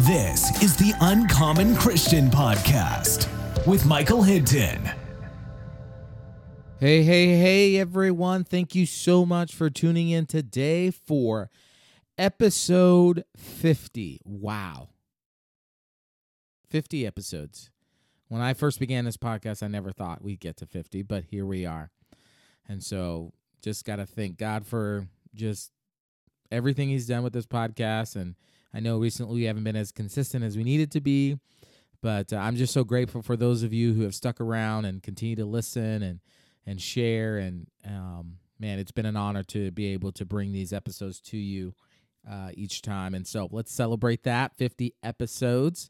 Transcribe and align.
This 0.00 0.62
is 0.62 0.76
the 0.76 0.92
Uncommon 1.00 1.74
Christian 1.74 2.28
Podcast 2.28 3.26
with 3.66 3.86
Michael 3.86 4.22
Hinton. 4.22 4.90
Hey, 6.78 7.02
hey, 7.02 7.38
hey, 7.38 7.78
everyone. 7.78 8.44
Thank 8.44 8.74
you 8.74 8.84
so 8.84 9.24
much 9.24 9.54
for 9.54 9.70
tuning 9.70 10.10
in 10.10 10.26
today 10.26 10.90
for 10.90 11.48
episode 12.18 13.24
50. 13.38 14.20
Wow. 14.26 14.90
50 16.68 17.06
episodes. 17.06 17.70
When 18.28 18.42
I 18.42 18.52
first 18.52 18.78
began 18.78 19.06
this 19.06 19.16
podcast, 19.16 19.62
I 19.62 19.68
never 19.68 19.92
thought 19.92 20.22
we'd 20.22 20.40
get 20.40 20.58
to 20.58 20.66
50, 20.66 21.04
but 21.04 21.24
here 21.24 21.46
we 21.46 21.64
are. 21.64 21.90
And 22.68 22.84
so 22.84 23.32
just 23.62 23.86
got 23.86 23.96
to 23.96 24.04
thank 24.04 24.36
God 24.36 24.66
for 24.66 25.06
just 25.34 25.72
everything 26.52 26.90
He's 26.90 27.06
done 27.06 27.22
with 27.22 27.32
this 27.32 27.46
podcast 27.46 28.14
and 28.14 28.34
I 28.76 28.80
know 28.80 28.98
recently 28.98 29.36
we 29.36 29.44
haven't 29.44 29.64
been 29.64 29.74
as 29.74 29.90
consistent 29.90 30.44
as 30.44 30.54
we 30.54 30.62
needed 30.62 30.90
to 30.92 31.00
be, 31.00 31.38
but 32.02 32.30
uh, 32.30 32.36
I'm 32.36 32.56
just 32.56 32.74
so 32.74 32.84
grateful 32.84 33.22
for 33.22 33.34
those 33.34 33.62
of 33.62 33.72
you 33.72 33.94
who 33.94 34.02
have 34.02 34.14
stuck 34.14 34.38
around 34.38 34.84
and 34.84 35.02
continue 35.02 35.34
to 35.36 35.46
listen 35.46 36.02
and 36.02 36.20
and 36.66 36.78
share. 36.78 37.38
And 37.38 37.68
um, 37.86 38.36
man, 38.58 38.78
it's 38.78 38.92
been 38.92 39.06
an 39.06 39.16
honor 39.16 39.44
to 39.44 39.70
be 39.70 39.86
able 39.94 40.12
to 40.12 40.26
bring 40.26 40.52
these 40.52 40.74
episodes 40.74 41.20
to 41.22 41.38
you 41.38 41.74
uh, 42.30 42.50
each 42.52 42.82
time. 42.82 43.14
And 43.14 43.26
so 43.26 43.48
let's 43.50 43.72
celebrate 43.72 44.24
that 44.24 44.54
50 44.56 44.92
episodes. 45.02 45.88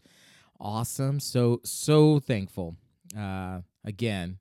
Awesome. 0.61 1.19
So 1.19 1.61
so 1.65 2.21
thankful 2.21 2.77
uh, 3.19 3.63
again 3.85 4.39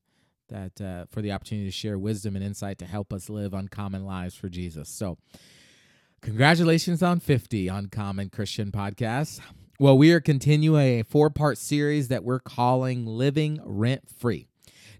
that 0.49 0.79
uh, 0.79 1.05
for 1.09 1.23
the 1.23 1.31
opportunity 1.31 1.65
to 1.65 1.71
share 1.71 1.97
wisdom 1.97 2.35
and 2.35 2.45
insight 2.45 2.77
to 2.77 2.85
help 2.85 3.11
us 3.11 3.27
live 3.27 3.55
uncommon 3.55 4.05
lives 4.05 4.35
for 4.35 4.49
Jesus. 4.49 4.87
So 4.87 5.17
Congratulations 6.25 7.03
on 7.03 7.19
50 7.19 7.67
Uncommon 7.67 8.31
Christian 8.31 8.71
Podcast. 8.71 9.41
Well, 9.79 9.95
we 9.95 10.11
are 10.11 10.19
continuing 10.19 10.99
a 10.99 11.03
four 11.03 11.29
part 11.29 11.59
series 11.59 12.07
that 12.07 12.23
we're 12.23 12.39
calling 12.39 13.05
Living 13.05 13.59
Rent 13.63 14.09
Free. 14.09 14.47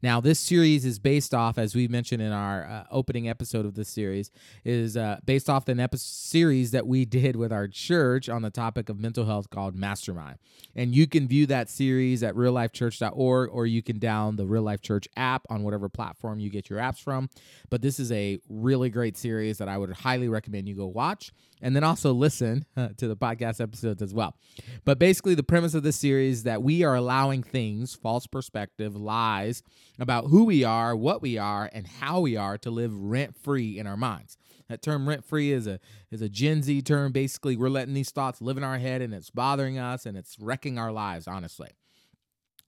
Now, 0.06 0.22
this 0.22 0.40
series 0.40 0.86
is 0.86 1.00
based 1.00 1.34
off, 1.34 1.58
as 1.58 1.74
we 1.74 1.88
mentioned 1.88 2.22
in 2.22 2.32
our 2.32 2.64
uh, 2.64 2.84
opening 2.92 3.28
episode 3.28 3.66
of 3.66 3.74
this 3.74 3.90
series, 3.90 4.30
is 4.64 4.96
uh, 4.96 5.18
based 5.26 5.50
off 5.50 5.68
an 5.68 5.80
episode 5.80 6.06
series 6.06 6.70
that 6.70 6.86
we 6.86 7.06
did 7.06 7.36
with 7.36 7.52
our 7.52 7.68
church 7.68 8.30
on 8.30 8.44
the 8.44 8.52
topic 8.52 8.88
of 8.88 9.00
mental 9.00 9.26
health 9.26 9.50
called 9.50 9.76
Mastermind. 9.76 10.38
And 10.76 10.94
you 10.94 11.08
can 11.08 11.28
view 11.28 11.48
that 11.48 11.72
series 11.72 12.22
at 12.22 12.36
reallifechurch.org 12.36 13.50
or 13.52 13.66
you 13.66 13.82
can 13.82 14.00
download 14.00 14.38
the 14.38 14.46
Real 14.46 14.62
Life 14.62 14.82
Church 14.82 15.08
app 15.18 15.42
on 15.50 15.64
whatever 15.64 15.90
platform 15.90 16.40
you 16.40 16.52
get 16.52 16.70
your 16.70 16.78
apps 16.78 17.02
from. 17.02 17.28
But 17.72 17.82
this 17.82 18.00
is 18.00 18.12
a 18.12 18.38
really 18.48 18.92
great 18.92 19.18
series 19.18 19.58
that 19.58 19.68
I 19.68 19.80
would 19.80 19.92
highly 19.92 20.30
recommend 20.30 20.70
you 20.70 20.76
go 20.76 20.86
watch 20.86 21.32
and 21.62 21.76
then 21.76 21.84
also 21.84 22.14
listen 22.14 22.66
to 22.76 23.08
the 23.08 23.18
podcast 23.18 23.60
episodes 23.60 24.04
as 24.04 24.14
well. 24.14 24.36
But 24.84 25.00
basically, 25.00 25.34
the 25.34 25.44
premise 25.44 25.74
of 25.74 25.82
this 25.82 25.96
series 25.96 26.38
is 26.38 26.44
that 26.44 26.62
we 26.62 26.84
are 26.84 26.96
allowing 26.96 27.42
things, 27.42 27.96
false 27.96 28.28
perspective, 28.28 28.96
lies 28.96 29.64
about 30.00 30.26
who 30.26 30.46
we 30.46 30.64
are, 30.64 30.96
what 30.96 31.22
we 31.22 31.38
are, 31.38 31.70
and 31.74 31.88
how 31.88 32.20
we 32.20 32.36
are 32.36 32.58
to 32.60 32.70
live 32.70 32.96
rent 32.96 33.36
free 33.36 33.78
in 33.78 33.88
our 33.88 33.98
minds. 33.98 34.38
That 34.70 34.82
term 34.82 35.08
rent 35.08 35.24
free 35.24 35.52
is 35.52 35.68
a 35.68 35.80
is 36.12 36.22
a 36.22 36.30
Gen 36.30 36.64
Z 36.64 36.82
term. 36.82 37.12
Basically, 37.12 37.56
we're 37.56 37.70
letting 37.70 37.94
these 37.94 38.12
thoughts 38.12 38.42
live 38.42 38.58
in 38.58 38.64
our 38.64 38.80
head 38.80 39.02
and 39.02 39.14
it's 39.14 39.30
bothering 39.30 39.78
us 39.78 40.06
and 40.06 40.18
it's 40.18 40.40
wrecking 40.40 40.80
our 40.80 40.92
lives, 40.92 41.28
honestly. 41.28 41.70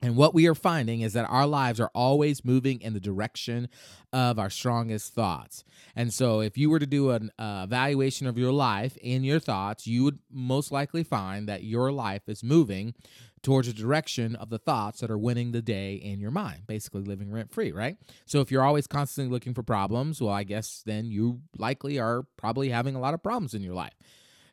And 0.01 0.15
what 0.15 0.35
we 0.35 0.47
are 0.47 0.53
finding 0.53 1.01
is 1.01 1.13
that 1.13 1.27
our 1.27 1.47
lives 1.47 1.79
are 1.79 1.89
always 1.95 2.45
moving 2.45 2.81
in 2.81 2.93
the 2.93 2.99
direction 2.99 3.67
of 4.13 4.37
our 4.37 4.49
strongest 4.49 5.13
thoughts. 5.13 5.63
And 5.95 6.13
so, 6.13 6.39
if 6.39 6.55
you 6.55 6.69
were 6.69 6.77
to 6.77 6.85
do 6.85 7.09
an 7.11 7.31
uh, 7.39 7.61
evaluation 7.63 8.27
of 8.27 8.37
your 8.37 8.51
life 8.51 8.95
and 9.03 9.25
your 9.25 9.39
thoughts, 9.39 9.87
you 9.87 10.03
would 10.03 10.19
most 10.31 10.71
likely 10.71 11.03
find 11.03 11.49
that 11.49 11.63
your 11.63 11.91
life 11.91 12.29
is 12.29 12.43
moving 12.43 12.93
towards 13.43 13.67
the 13.67 13.73
direction 13.73 14.35
of 14.35 14.49
the 14.49 14.57
thoughts 14.57 14.99
that 14.99 15.11
are 15.11 15.17
winning 15.17 15.51
the 15.51 15.61
day 15.61 15.95
in 15.95 16.19
your 16.19 16.31
mind, 16.31 16.63
basically 16.67 17.01
living 17.01 17.31
rent 17.31 17.51
free, 17.51 17.71
right? 17.71 17.97
So, 18.25 18.41
if 18.41 18.51
you're 18.51 18.63
always 18.63 18.87
constantly 18.87 19.31
looking 19.31 19.53
for 19.53 19.63
problems, 19.63 20.21
well, 20.21 20.33
I 20.33 20.43
guess 20.43 20.83
then 20.85 21.05
you 21.05 21.41
likely 21.57 21.99
are 21.99 22.23
probably 22.37 22.69
having 22.69 22.95
a 22.95 22.99
lot 22.99 23.13
of 23.13 23.23
problems 23.23 23.53
in 23.53 23.63
your 23.63 23.75
life. 23.75 23.95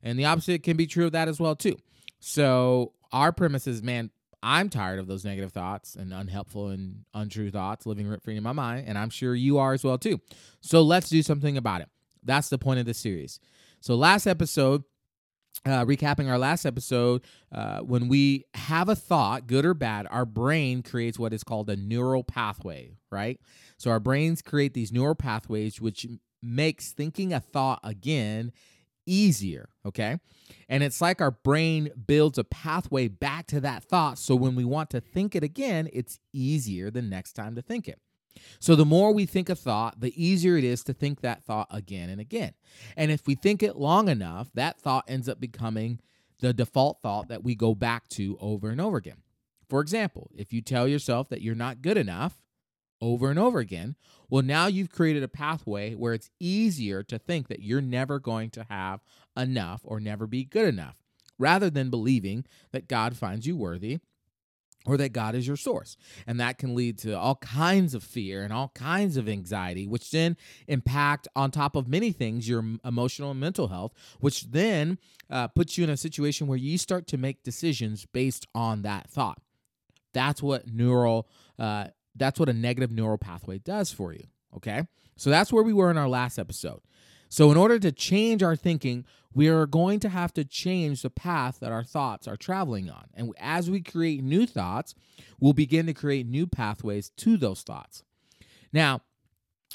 And 0.03 0.19
the 0.19 0.27
opposite 0.27 0.63
can 0.63 0.77
be 0.77 0.87
true 0.87 1.07
of 1.07 1.13
that 1.13 1.29
as 1.29 1.41
well, 1.41 1.57
too. 1.57 1.77
So, 2.21 2.93
our 3.13 3.33
premise 3.33 3.67
is, 3.67 3.83
man, 3.83 4.11
I'm 4.45 4.69
tired 4.69 4.99
of 4.99 5.07
those 5.07 5.25
negative 5.25 5.53
thoughts 5.53 5.97
and 5.97 6.13
unhelpful 6.13 6.69
and 6.69 7.05
untrue 7.15 7.51
thoughts 7.51 7.87
living 7.87 8.07
rent 8.07 8.23
free 8.23 8.37
in 8.37 8.43
my 8.43 8.53
mind, 8.53 8.87
and 8.87 8.99
I'm 8.99 9.09
sure 9.09 9.35
you 9.35 9.57
are 9.57 9.73
as 9.73 9.83
well 9.83 9.97
too. 9.97 10.21
So 10.61 10.83
let's 10.83 11.09
do 11.09 11.23
something 11.23 11.57
about 11.57 11.81
it. 11.81 11.89
That's 12.23 12.51
the 12.51 12.59
point 12.59 12.79
of 12.79 12.85
this 12.85 12.99
series. 12.99 13.41
So 13.81 13.95
last 13.95 14.27
episode, 14.27 14.85
uh, 15.67 15.85
recapping 15.85 16.29
our 16.29 16.39
last 16.39 16.67
episode, 16.67 17.23
uh, 17.53 17.79
when 17.81 18.09
we 18.09 18.45
have 18.55 18.89
a 18.89 18.97
thought, 18.97 19.47
good 19.47 19.65
or 19.65 19.75
bad, 19.75 20.07
our 20.11 20.27
brain 20.27 20.83
creates 20.83 21.19
what 21.19 21.33
is 21.33 21.43
called 21.43 21.71
a 21.71 21.77
neural 21.77 22.23
pathway, 22.23 22.93
right? 23.11 23.41
So 23.79 23.91
our 23.91 24.01
brains 24.01 24.43
create 24.43 24.75
these 24.75 24.93
neural 24.93 25.15
pathways, 25.15 25.81
which 25.81 26.07
makes 26.43 26.93
thinking 26.93 27.33
a 27.33 27.41
thought 27.41 27.81
again 27.83 28.53
easier, 29.07 29.69
okay? 29.87 30.19
And 30.69 30.83
it's 30.83 31.01
like 31.01 31.21
our 31.21 31.31
brain 31.31 31.91
builds 32.07 32.39
a 32.39 32.45
pathway 32.45 33.09
back 33.09 33.47
to 33.49 33.61
that 33.61 33.85
thought. 33.85 34.19
So 34.19 34.35
when 34.35 34.55
we 34.55 34.65
want 34.65 34.91
to 34.91 35.01
think 35.01 35.35
it 35.35 35.43
again, 35.43 35.89
it's 35.93 36.19
easier 36.33 36.91
the 36.91 37.03
next 37.03 37.33
time 37.33 37.55
to 37.55 37.63
think 37.63 37.89
it. 37.89 37.99
So 38.59 38.75
the 38.75 38.85
more 38.85 39.13
we 39.13 39.27
think 39.27 39.49
a 39.49 39.55
thought, 39.55 40.01
the 40.01 40.13
easier 40.23 40.57
it 40.57 40.65
is 40.65 40.83
to 40.85 40.93
think 40.93 41.21
that 41.21 41.45
thought 41.45 41.69
again 41.71 42.11
and 42.11 42.21
again. 42.21 42.55
And 42.97 43.11
if 43.11 43.27
we 43.27 43.35
think 43.35 43.63
it 43.63 43.77
long 43.77 44.09
enough, 44.09 44.51
that 44.55 44.81
thought 44.81 45.05
ends 45.09 45.29
up 45.29 45.41
becoming 45.41 46.01
the 46.41 46.53
default 46.53 47.01
thought 47.01 47.29
that 47.29 47.45
we 47.45 47.55
go 47.55 47.75
back 47.75 48.09
to 48.09 48.37
over 48.41 48.69
and 48.71 48.81
over 48.81 48.97
again. 48.97 49.23
For 49.69 49.81
example, 49.81 50.31
if 50.37 50.53
you 50.53 50.61
tell 50.61 50.87
yourself 50.87 51.29
that 51.29 51.43
you're 51.43 51.55
not 51.55 51.83
good 51.83 51.97
enough, 51.97 52.43
over 53.01 53.31
and 53.31 53.39
over 53.39 53.59
again, 53.59 53.97
well, 54.31 54.43
now 54.43 54.67
you've 54.67 54.91
created 54.91 55.23
a 55.23 55.29
pathway 55.29 55.95
where 55.95 56.15
it's 56.15 56.31
easier 56.41 57.03
to 57.03 57.19
think 57.19 57.49
that 57.49 57.63
you're 57.63 57.81
never 57.81 58.19
going 58.19 58.51
to 58.51 58.65
have 58.69 59.01
enough 59.37 59.81
or 59.85 60.01
never 60.01 60.27
be 60.27 60.45
good 60.45 60.67
enough, 60.67 60.97
rather 61.39 61.71
than 61.71 61.91
believing 61.91 62.45
that 62.73 62.89
God 62.89 63.17
finds 63.17 63.47
you 63.47 63.57
worthy 63.57 64.01
or 64.87 64.97
that 64.97 65.13
God 65.13 65.35
is 65.35 65.47
your 65.47 65.57
source. 65.57 65.97
And 66.27 66.39
that 66.41 66.59
can 66.59 66.75
lead 66.75 66.99
to 66.99 67.19
all 67.19 67.37
kinds 67.37 67.95
of 67.95 68.03
fear 68.03 68.43
and 68.43 68.53
all 68.53 68.71
kinds 68.75 69.17
of 69.17 69.29
anxiety, 69.29 69.87
which 69.87 70.11
then 70.11 70.37
impact, 70.69 71.29
on 71.35 71.51
top 71.51 71.77
of 71.77 71.89
many 71.89 72.13
things, 72.13 72.49
your 72.49 72.65
emotional 72.85 73.31
and 73.31 73.41
mental 73.41 73.69
health, 73.69 73.93
which 74.21 74.51
then 74.51 74.99
uh, 75.31 75.49
puts 75.49 75.79
you 75.79 75.85
in 75.85 75.91
a 75.91 75.97
situation 75.97 76.47
where 76.47 76.59
you 76.59 76.79
start 76.79 77.07
to 77.09 77.19
make 77.19 77.43
decisions 77.43 78.07
based 78.07 78.47
on 78.55 78.83
that 78.83 79.09
thought. 79.09 79.41
That's 80.13 80.43
what 80.43 80.69
neural 80.69 81.29
uh, 81.59 81.89
that's 82.17 82.39
what 82.39 82.49
a 82.49 82.53
negative 82.53 82.93
neural 82.93 83.19
pathway 83.19 83.59
does 83.59 83.91
for 83.91 84.13
you. 84.13 84.25
Okay. 84.57 84.87
So 85.17 85.31
that's 85.31 85.53
where 85.53 85.63
we 85.63 85.73
were 85.73 85.91
in 85.91 85.99
our 85.99 86.09
last 86.09 86.39
episode. 86.39 86.81
So, 87.35 87.51
in 87.51 87.57
order 87.57 87.81
to 87.81 87.91
change 87.91 88.45
our 88.45 88.55
thinking, 88.55 89.05
we 89.35 89.49
are 89.49 89.67
going 89.67 89.99
to 89.99 90.09
have 90.09 90.33
to 90.35 90.45
change 90.45 91.03
the 91.03 91.11
path 91.11 91.59
that 91.59 91.73
our 91.73 91.83
thoughts 91.83 92.29
are 92.29 92.37
traveling 92.37 92.89
on. 92.89 93.07
And 93.13 93.33
as 93.41 93.69
we 93.69 93.81
create 93.81 94.23
new 94.23 94.47
thoughts, 94.47 94.95
we'll 95.41 95.53
begin 95.53 95.87
to 95.87 95.95
create 95.95 96.29
new 96.29 96.47
pathways 96.47 97.11
to 97.17 97.37
those 97.37 97.63
thoughts. 97.63 98.05
Now, 98.73 99.01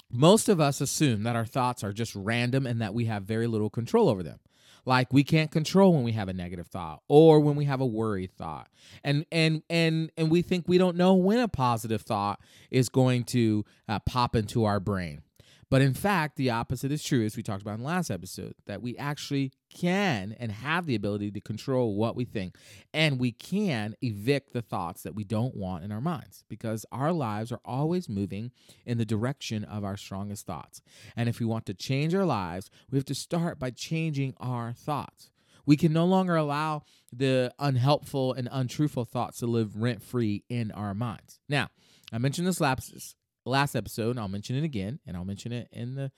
most 0.09 0.47
of 0.47 0.61
us 0.61 0.79
assume 0.79 1.23
that 1.23 1.35
our 1.35 1.45
thoughts 1.45 1.83
are 1.83 1.91
just 1.91 2.15
random 2.15 2.65
and 2.65 2.81
that 2.81 2.93
we 2.93 3.07
have 3.07 3.23
very 3.23 3.45
little 3.45 3.69
control 3.69 4.07
over 4.07 4.23
them 4.23 4.39
like 4.85 5.11
we 5.11 5.25
can't 5.25 5.51
control 5.51 5.93
when 5.93 6.03
we 6.03 6.13
have 6.13 6.29
a 6.29 6.33
negative 6.33 6.67
thought 6.67 7.01
or 7.09 7.41
when 7.41 7.57
we 7.57 7.65
have 7.65 7.81
a 7.81 7.85
worried 7.85 8.31
thought 8.31 8.69
and 9.03 9.25
and 9.33 9.61
and 9.69 10.09
and 10.17 10.31
we 10.31 10.41
think 10.41 10.65
we 10.65 10.77
don't 10.77 10.95
know 10.95 11.13
when 11.13 11.39
a 11.39 11.49
positive 11.49 12.01
thought 12.01 12.39
is 12.71 12.87
going 12.87 13.25
to 13.25 13.65
uh, 13.89 13.99
pop 13.99 14.37
into 14.37 14.63
our 14.63 14.79
brain 14.79 15.21
but 15.69 15.81
in 15.81 15.93
fact, 15.93 16.35
the 16.35 16.49
opposite 16.49 16.91
is 16.91 17.03
true, 17.03 17.23
as 17.25 17.37
we 17.37 17.43
talked 17.43 17.61
about 17.61 17.75
in 17.75 17.81
the 17.81 17.85
last 17.85 18.09
episode, 18.09 18.55
that 18.65 18.81
we 18.81 18.97
actually 18.97 19.51
can 19.69 20.35
and 20.39 20.51
have 20.51 20.87
the 20.87 20.95
ability 20.95 21.29
to 21.31 21.41
control 21.41 21.95
what 21.95 22.15
we 22.15 22.25
think. 22.25 22.55
And 22.91 23.19
we 23.19 23.31
can 23.31 23.95
evict 24.01 24.51
the 24.53 24.63
thoughts 24.63 25.03
that 25.03 25.13
we 25.13 25.23
don't 25.23 25.55
want 25.55 25.83
in 25.83 25.91
our 25.91 26.01
minds 26.01 26.43
because 26.49 26.87
our 26.91 27.13
lives 27.13 27.51
are 27.51 27.61
always 27.63 28.09
moving 28.09 28.51
in 28.85 28.97
the 28.97 29.05
direction 29.05 29.63
of 29.63 29.83
our 29.83 29.95
strongest 29.95 30.47
thoughts. 30.47 30.81
And 31.15 31.29
if 31.29 31.39
we 31.39 31.45
want 31.45 31.67
to 31.67 31.75
change 31.75 32.15
our 32.15 32.25
lives, 32.25 32.71
we 32.89 32.97
have 32.97 33.05
to 33.05 33.15
start 33.15 33.59
by 33.59 33.69
changing 33.69 34.33
our 34.39 34.73
thoughts. 34.73 35.29
We 35.67 35.77
can 35.77 35.93
no 35.93 36.05
longer 36.05 36.35
allow 36.35 36.81
the 37.13 37.53
unhelpful 37.59 38.33
and 38.33 38.49
untruthful 38.51 39.05
thoughts 39.05 39.37
to 39.39 39.45
live 39.45 39.77
rent 39.77 40.01
free 40.01 40.43
in 40.49 40.71
our 40.71 40.95
minds. 40.95 41.39
Now, 41.47 41.67
I 42.11 42.17
mentioned 42.17 42.47
this 42.47 42.59
last 42.59 43.15
last 43.49 43.75
episode, 43.75 44.17
I'll 44.17 44.27
mention 44.27 44.55
it 44.55 44.63
again, 44.63 44.99
and 45.05 45.17
I'll 45.17 45.25
mention 45.25 45.51
it 45.51 45.67
in 45.71 45.95
the 45.95 46.11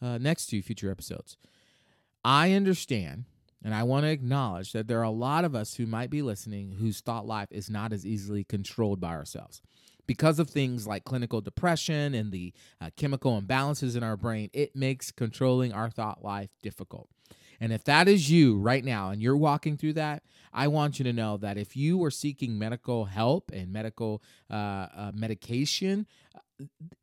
uh, 0.00 0.18
next 0.18 0.46
two 0.46 0.62
future 0.62 0.90
episodes. 0.90 1.36
I 2.24 2.52
understand 2.52 3.24
and 3.66 3.74
I 3.74 3.82
want 3.82 4.04
to 4.04 4.10
acknowledge 4.10 4.72
that 4.72 4.86
there 4.86 5.00
are 5.00 5.04
a 5.04 5.10
lot 5.10 5.44
of 5.44 5.54
us 5.54 5.74
who 5.74 5.86
might 5.86 6.08
be 6.08 6.22
listening 6.22 6.76
whose 6.78 7.00
thought 7.00 7.26
life 7.26 7.48
is 7.50 7.68
not 7.68 7.92
as 7.92 8.06
easily 8.06 8.44
controlled 8.44 9.00
by 9.00 9.10
ourselves. 9.10 9.60
Because 10.06 10.38
of 10.38 10.48
things 10.48 10.86
like 10.86 11.04
clinical 11.04 11.40
depression 11.40 12.14
and 12.14 12.30
the 12.30 12.52
uh, 12.80 12.90
chemical 12.96 13.40
imbalances 13.40 13.96
in 13.96 14.04
our 14.04 14.16
brain, 14.16 14.50
it 14.52 14.76
makes 14.76 15.10
controlling 15.10 15.72
our 15.72 15.90
thought 15.90 16.22
life 16.22 16.50
difficult. 16.62 17.08
And 17.58 17.72
if 17.72 17.82
that 17.84 18.06
is 18.06 18.30
you 18.30 18.56
right 18.56 18.84
now 18.84 19.10
and 19.10 19.20
you're 19.20 19.36
walking 19.36 19.76
through 19.76 19.94
that, 19.94 20.22
I 20.52 20.68
want 20.68 21.00
you 21.00 21.04
to 21.04 21.12
know 21.12 21.36
that 21.38 21.58
if 21.58 21.74
you 21.74 22.04
are 22.04 22.10
seeking 22.10 22.56
medical 22.58 23.06
help 23.06 23.50
and 23.52 23.72
medical 23.72 24.22
uh, 24.48 24.54
uh, 24.54 25.12
medication, 25.12 26.06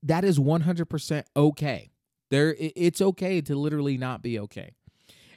that 0.01 0.23
is 0.23 0.39
100% 0.39 1.23
okay. 1.35 1.91
There, 2.29 2.55
it's 2.57 3.01
okay 3.01 3.41
to 3.41 3.55
literally 3.55 3.97
not 3.97 4.21
be 4.21 4.39
okay. 4.39 4.73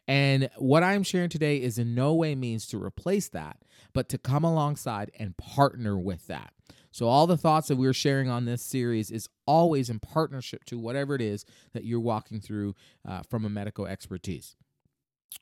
And 0.08 0.48
what 0.56 0.82
I'm 0.82 1.02
sharing 1.02 1.28
today 1.28 1.60
is 1.60 1.78
in 1.78 1.94
no 1.94 2.14
way 2.14 2.34
means 2.34 2.66
to 2.68 2.82
replace 2.82 3.28
that, 3.30 3.58
but 3.92 4.08
to 4.10 4.18
come 4.18 4.44
alongside 4.44 5.10
and 5.18 5.36
partner 5.36 5.98
with 5.98 6.26
that. 6.28 6.52
So, 6.92 7.08
all 7.08 7.26
the 7.26 7.36
thoughts 7.36 7.68
that 7.68 7.76
we're 7.76 7.92
sharing 7.92 8.30
on 8.30 8.46
this 8.46 8.62
series 8.62 9.10
is 9.10 9.28
always 9.46 9.90
in 9.90 9.98
partnership 9.98 10.64
to 10.64 10.78
whatever 10.78 11.14
it 11.14 11.20
is 11.20 11.44
that 11.74 11.84
you're 11.84 12.00
walking 12.00 12.40
through 12.40 12.74
uh, 13.06 13.22
from 13.28 13.44
a 13.44 13.50
medical 13.50 13.86
expertise. 13.86 14.56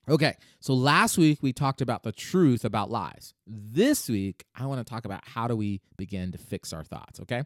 Okay, 0.08 0.36
so 0.60 0.74
last 0.74 1.16
week 1.16 1.38
we 1.42 1.52
talked 1.52 1.80
about 1.80 2.02
the 2.02 2.12
truth 2.12 2.64
about 2.64 2.90
lies. 2.90 3.32
This 3.46 4.08
week, 4.08 4.44
I 4.54 4.66
want 4.66 4.86
to 4.86 4.90
talk 4.90 5.06
about 5.06 5.26
how 5.26 5.48
do 5.48 5.56
we 5.56 5.80
begin 5.96 6.32
to 6.32 6.38
fix 6.38 6.74
our 6.74 6.84
thoughts, 6.84 7.20
okay? 7.20 7.44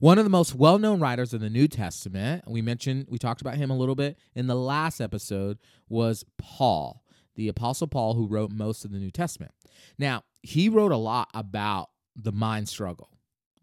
One 0.00 0.18
of 0.18 0.24
the 0.24 0.30
most 0.30 0.54
well 0.54 0.78
known 0.78 1.00
writers 1.00 1.32
in 1.32 1.40
the 1.40 1.48
New 1.48 1.66
Testament, 1.66 2.44
we 2.46 2.60
mentioned, 2.60 3.06
we 3.08 3.18
talked 3.18 3.40
about 3.40 3.56
him 3.56 3.70
a 3.70 3.76
little 3.76 3.94
bit 3.94 4.18
in 4.34 4.48
the 4.48 4.54
last 4.54 5.00
episode, 5.00 5.58
was 5.88 6.26
Paul, 6.36 7.02
the 7.36 7.48
Apostle 7.48 7.86
Paul, 7.86 8.14
who 8.14 8.26
wrote 8.26 8.50
most 8.50 8.84
of 8.84 8.92
the 8.92 8.98
New 8.98 9.10
Testament. 9.10 9.52
Now, 9.98 10.24
he 10.42 10.68
wrote 10.68 10.92
a 10.92 10.98
lot 10.98 11.28
about 11.32 11.88
the 12.14 12.32
mind 12.32 12.68
struggle 12.68 13.14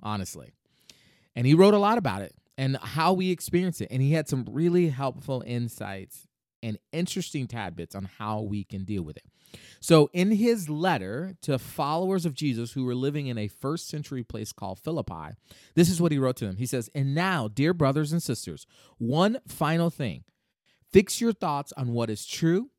honestly. 0.01 0.53
And 1.35 1.47
he 1.47 1.53
wrote 1.53 1.73
a 1.73 1.79
lot 1.79 1.97
about 1.97 2.21
it 2.21 2.33
and 2.57 2.77
how 2.77 3.13
we 3.13 3.31
experience 3.31 3.81
it. 3.81 3.87
And 3.91 4.01
he 4.01 4.13
had 4.13 4.27
some 4.27 4.45
really 4.49 4.89
helpful 4.89 5.43
insights 5.45 6.27
and 6.63 6.77
interesting 6.91 7.47
tidbits 7.47 7.95
on 7.95 8.09
how 8.17 8.41
we 8.41 8.63
can 8.63 8.83
deal 8.83 9.03
with 9.03 9.17
it. 9.17 9.23
So, 9.79 10.09
in 10.13 10.31
his 10.31 10.69
letter 10.69 11.35
to 11.41 11.59
followers 11.59 12.25
of 12.25 12.33
Jesus 12.33 12.71
who 12.71 12.85
were 12.85 12.95
living 12.95 13.27
in 13.27 13.37
a 13.37 13.47
first 13.47 13.89
century 13.89 14.23
place 14.23 14.53
called 14.53 14.79
Philippi, 14.79 15.35
this 15.75 15.89
is 15.89 16.01
what 16.01 16.11
he 16.11 16.17
wrote 16.17 16.37
to 16.37 16.45
them. 16.45 16.57
He 16.57 16.65
says, 16.65 16.89
And 16.95 17.13
now, 17.13 17.47
dear 17.47 17.73
brothers 17.73 18.11
and 18.13 18.23
sisters, 18.23 18.65
one 18.97 19.39
final 19.47 19.89
thing 19.89 20.23
fix 20.91 21.19
your 21.19 21.33
thoughts 21.33 21.73
on 21.75 21.91
what 21.91 22.09
is 22.09 22.25
true 22.25 22.69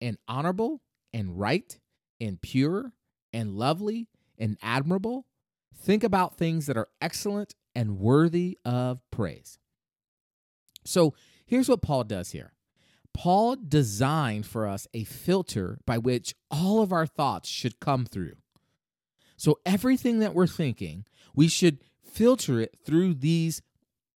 and 0.00 0.18
honorable 0.28 0.82
and 1.12 1.38
right 1.38 1.78
and 2.20 2.40
pure 2.40 2.92
and 3.32 3.56
lovely 3.56 4.08
and 4.38 4.56
admirable 4.62 5.26
Think 5.80 6.04
about 6.04 6.36
things 6.36 6.66
that 6.66 6.76
are 6.76 6.88
excellent 7.00 7.54
and 7.74 7.98
worthy 7.98 8.58
of 8.64 9.00
praise. 9.10 9.58
So 10.84 11.14
here's 11.46 11.68
what 11.68 11.82
Paul 11.82 12.04
does 12.04 12.30
here 12.30 12.52
Paul 13.14 13.56
designed 13.56 14.46
for 14.46 14.66
us 14.66 14.86
a 14.94 15.04
filter 15.04 15.78
by 15.86 15.98
which 15.98 16.34
all 16.50 16.80
of 16.80 16.92
our 16.92 17.06
thoughts 17.06 17.48
should 17.48 17.80
come 17.80 18.06
through. 18.06 18.34
So 19.36 19.58
everything 19.64 20.18
that 20.20 20.34
we're 20.34 20.46
thinking, 20.46 21.04
we 21.34 21.48
should 21.48 21.78
filter 22.04 22.60
it 22.60 22.76
through 22.84 23.14
these 23.14 23.62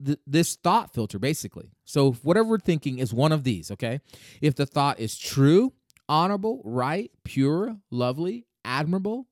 th- 0.04 0.20
this 0.28 0.56
thought 0.56 0.94
filter 0.94 1.20
basically. 1.20 1.72
So 1.86 2.14
whatever 2.14 2.50
we're 2.50 2.60
thinking 2.60 3.00
is 3.00 3.14
one 3.14 3.32
of 3.32 3.44
these, 3.44 3.72
okay? 3.72 4.00
If 4.42 4.56
the 4.56 4.66
thought 4.66 5.00
is 5.00 5.18
true, 5.18 5.74
honorable, 6.10 6.62
right, 6.66 7.12
pure, 7.24 7.78
lovely, 7.90 8.46
admirable, 8.66 9.28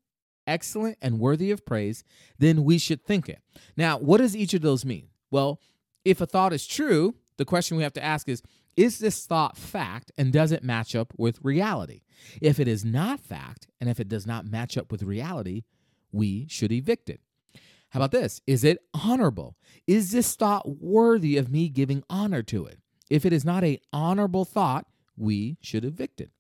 excellent 0.48 0.98
and 1.02 1.20
worthy 1.20 1.52
of 1.52 1.66
praise, 1.66 2.04
then 2.40 2.64
we 2.64 2.78
should 2.78 3.04
think 3.06 3.30
it. 3.30 3.40
Now, 3.78 3.98
what 3.98 4.18
does 4.18 4.36
each 4.36 4.54
of 4.54 4.62
those 4.62 4.86
mean? 4.86 5.08
Well, 5.30 5.60
if 6.04 6.22
a 6.22 6.26
thought 6.26 6.54
is 6.54 6.66
true, 6.66 7.16
the 7.38 7.46
question 7.46 7.78
we 7.78 7.84
have 7.84 7.94
to 7.94 8.04
ask 8.04 8.28
is 8.28 8.42
Is 8.78 9.00
this 9.00 9.26
thought 9.26 9.58
fact 9.58 10.12
and 10.18 10.32
does 10.32 10.52
it 10.52 10.64
match 10.64 10.96
up 10.96 11.14
with 11.18 11.40
reality? 11.44 12.02
If 12.42 12.60
it 12.60 12.68
is 12.68 12.86
not 12.86 13.20
fact 13.20 13.68
and 13.80 13.90
if 13.90 14.00
it 14.00 14.08
does 14.08 14.26
not 14.26 14.46
match 14.46 14.78
up 14.78 14.92
with 14.92 15.04
reality, 15.04 15.64
we 16.12 16.48
should 16.50 16.72
evict 16.72 17.10
it. 17.10 17.22
How 17.90 18.00
about 18.00 18.12
this? 18.12 18.42
Is 18.48 18.64
it 18.64 18.80
honorable? 18.94 19.58
Is 19.86 20.12
this 20.12 20.36
thought 20.36 20.82
worthy 20.82 21.38
of 21.38 21.52
me 21.52 21.68
giving 21.68 22.04
honor 22.10 22.42
to 22.44 22.66
it? 22.66 22.80
If 23.10 23.26
it 23.26 23.34
is 23.34 23.44
not 23.44 23.66
a 23.66 23.82
honorable 23.92 24.46
thought, 24.46 24.86
we 25.18 25.58
should 25.62 25.84
evict 25.84 26.22
it. 26.22 26.32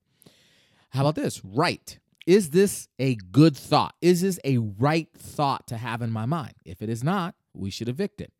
How 0.91 1.01
about 1.01 1.15
this? 1.15 1.43
Right. 1.43 1.99
Is 2.25 2.51
this 2.51 2.87
a 2.99 3.15
good 3.15 3.57
thought? 3.57 3.95
Is 4.01 4.21
this 4.21 4.39
a 4.45 4.57
right 4.59 5.09
thought 5.17 5.67
to 5.67 5.77
have 5.77 6.01
in 6.01 6.11
my 6.11 6.25
mind? 6.25 6.53
If 6.63 6.81
it 6.81 6.89
is 6.89 7.03
not, 7.03 7.35
we 7.53 7.69
should 7.69 7.89
evict 7.89 8.21
it. 8.21 8.31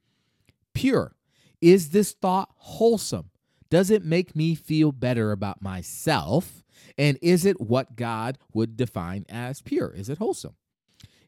Pure. 0.74 1.16
Is 1.60 1.90
this 1.90 2.14
thought 2.14 2.50
wholesome? 2.56 3.32
Does 3.72 3.90
it 3.90 4.04
make 4.04 4.36
me 4.36 4.54
feel 4.54 4.92
better 4.92 5.32
about 5.32 5.62
myself? 5.62 6.62
And 6.98 7.18
is 7.22 7.46
it 7.46 7.62
what 7.62 7.96
God 7.96 8.38
would 8.54 8.76
define 8.76 9.26
as 9.30 9.62
pure? 9.62 9.94
Is 9.94 10.10
it 10.10 10.18
wholesome? 10.18 10.56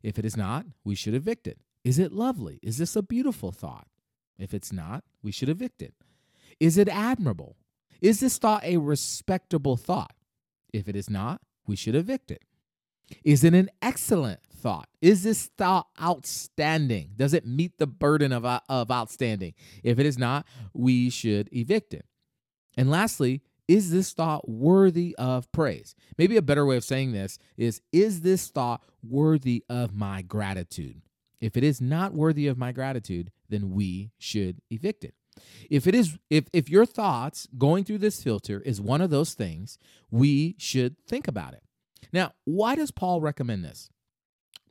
If 0.03 0.19
it 0.19 0.25
is 0.25 0.35
not, 0.35 0.65
we 0.83 0.93
should 0.93 1.13
evict 1.13 1.47
it. 1.47 1.57
Is 1.85 1.97
it 1.97 2.11
lovely? 2.11 2.59
Is 2.61 2.77
this 2.77 2.97
a 2.97 3.01
beautiful 3.01 3.53
thought? 3.53 3.87
If 4.37 4.53
it's 4.53 4.73
not, 4.73 5.05
we 5.21 5.31
should 5.31 5.47
evict 5.47 5.81
it. 5.81 5.93
Is 6.59 6.77
it 6.77 6.89
admirable? 6.89 7.55
Is 8.01 8.19
this 8.19 8.37
thought 8.37 8.65
a 8.65 8.77
respectable 8.77 9.77
thought? 9.77 10.13
If 10.73 10.89
it 10.89 10.97
is 10.97 11.09
not, 11.09 11.39
we 11.65 11.77
should 11.77 11.95
evict 11.95 12.29
it. 12.29 12.43
Is 13.23 13.45
it 13.45 13.53
an 13.53 13.69
excellent 13.81 14.41
thought? 14.43 14.89
Is 15.01 15.23
this 15.23 15.49
thought 15.57 15.87
outstanding? 16.01 17.11
Does 17.15 17.33
it 17.33 17.45
meet 17.45 17.77
the 17.77 17.87
burden 17.87 18.33
of, 18.33 18.43
uh, 18.43 18.59
of 18.67 18.91
outstanding? 18.91 19.53
If 19.81 19.97
it 19.97 20.05
is 20.05 20.17
not, 20.17 20.45
we 20.73 21.09
should 21.09 21.47
evict 21.53 21.93
it. 21.93 22.05
And 22.75 22.89
lastly, 22.89 23.41
is 23.67 23.91
this 23.91 24.11
thought 24.11 24.47
worthy 24.49 25.15
of 25.17 25.51
praise? 25.51 25.95
Maybe 26.17 26.37
a 26.37 26.41
better 26.41 26.65
way 26.65 26.77
of 26.77 26.83
saying 26.83 27.11
this 27.11 27.37
is 27.57 27.81
Is 27.91 28.21
this 28.21 28.49
thought 28.49 28.81
worthy 29.01 29.63
of 29.69 29.95
my 29.95 30.21
gratitude? 30.21 31.01
If 31.39 31.57
it 31.57 31.63
is 31.63 31.81
not 31.81 32.13
worthy 32.13 32.47
of 32.47 32.57
my 32.57 32.71
gratitude, 32.71 33.31
then 33.49 33.71
we 33.71 34.11
should 34.17 34.61
evict 34.69 35.03
it. 35.03 35.13
If 35.69 35.87
it 35.87 35.95
is 35.95 36.17
if 36.29 36.45
if 36.53 36.69
your 36.69 36.85
thoughts 36.85 37.47
going 37.57 37.83
through 37.83 37.97
this 37.99 38.21
filter 38.21 38.61
is 38.61 38.79
one 38.79 39.01
of 39.01 39.09
those 39.09 39.33
things, 39.33 39.77
we 40.11 40.55
should 40.57 40.97
think 41.07 41.27
about 41.27 41.53
it. 41.53 41.63
Now, 42.11 42.33
why 42.45 42.75
does 42.75 42.91
Paul 42.91 43.21
recommend 43.21 43.63
this? 43.65 43.89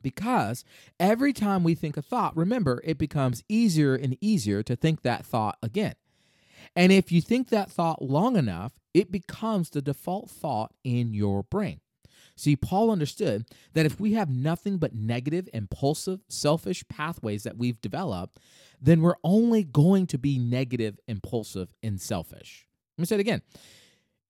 Because 0.01 0.63
every 0.99 1.31
time 1.31 1.63
we 1.63 1.75
think 1.75 1.97
a 1.97 2.01
thought, 2.01 2.35
remember, 2.35 2.81
it 2.83 2.97
becomes 2.97 3.43
easier 3.47 3.95
and 3.95 4.17
easier 4.21 4.61
to 4.63 4.75
think 4.75 5.01
that 5.01 5.25
thought 5.25 5.57
again. 5.63 5.95
And 6.75 6.91
if 6.91 7.11
you 7.11 7.21
think 7.21 7.49
that 7.49 7.71
thought 7.71 8.01
long 8.01 8.35
enough, 8.35 8.73
it 8.93 9.11
becomes 9.11 9.69
the 9.69 9.81
default 9.81 10.29
thought 10.29 10.73
in 10.83 11.13
your 11.13 11.43
brain. 11.43 11.79
See, 12.35 12.55
Paul 12.55 12.89
understood 12.89 13.45
that 13.73 13.85
if 13.85 13.99
we 13.99 14.13
have 14.13 14.29
nothing 14.29 14.77
but 14.77 14.95
negative, 14.95 15.47
impulsive, 15.53 16.21
selfish 16.27 16.83
pathways 16.87 17.43
that 17.43 17.57
we've 17.57 17.79
developed, 17.81 18.39
then 18.81 19.01
we're 19.01 19.15
only 19.23 19.63
going 19.63 20.07
to 20.07 20.17
be 20.17 20.39
negative, 20.39 20.99
impulsive, 21.07 21.73
and 21.83 22.01
selfish. 22.01 22.65
Let 22.97 23.01
me 23.03 23.05
say 23.05 23.15
it 23.15 23.21
again. 23.21 23.41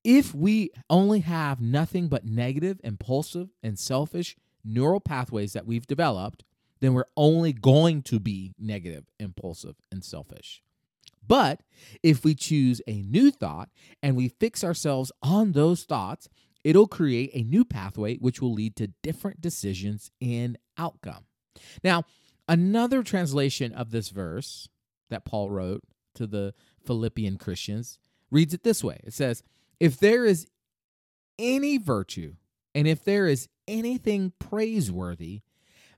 If 0.04 0.36
we 0.36 0.72
only 0.90 1.22
have 1.22 1.62
nothing 1.62 2.10
but 2.10 2.26
negative, 2.26 2.82
impulsive, 2.84 3.50
and 3.62 3.80
selfish 3.80 4.36
neural 4.66 5.00
pathways 5.00 5.54
that 5.54 5.66
we've 5.66 5.88
developed, 5.88 6.44
then 6.82 6.94
we're 6.94 7.06
only 7.16 7.54
going 7.54 8.02
to 8.04 8.20
be 8.20 8.54
negative, 8.60 9.06
impulsive, 9.18 9.76
and 9.92 10.04
selfish. 10.04 10.62
But 11.28 11.62
if 12.02 12.24
we 12.24 12.36
choose 12.36 12.82
a 12.88 13.02
new 13.02 13.32
thought 13.32 13.70
and 14.02 14.16
we 14.16 14.28
fix 14.28 14.64
ourselves 14.64 15.12
on 15.22 15.52
those 15.52 15.84
thoughts, 15.84 16.30
it'll 16.64 16.88
create 16.88 17.32
a 17.34 17.44
new 17.44 17.66
pathway 17.66 18.18
which 18.18 18.42
will 18.42 18.54
lead 18.54 18.76
to 18.78 18.88
different 19.02 19.42
decisions 19.42 20.12
and 20.22 20.58
outcome. 20.78 21.26
Now, 21.84 22.04
another 22.48 23.04
translation 23.04 23.74
of 23.74 23.92
this 23.92 24.10
verse 24.10 24.68
that 25.10 25.26
Paul 25.26 25.50
wrote 25.50 25.84
to 26.16 26.28
the 26.28 26.54
Philippian 26.86 27.38
Christians 27.38 28.00
reads 28.32 28.54
it 28.54 28.64
this 28.64 28.84
way 28.84 29.00
it 29.04 29.14
says, 29.14 29.44
If 29.80 30.00
there 30.00 30.26
is 30.26 30.48
any 31.40 31.78
virtue 31.78 32.36
and 32.76 32.88
if 32.88 33.04
there 33.04 33.28
is 33.28 33.48
anything 33.68 34.34
praiseworthy, 34.40 35.42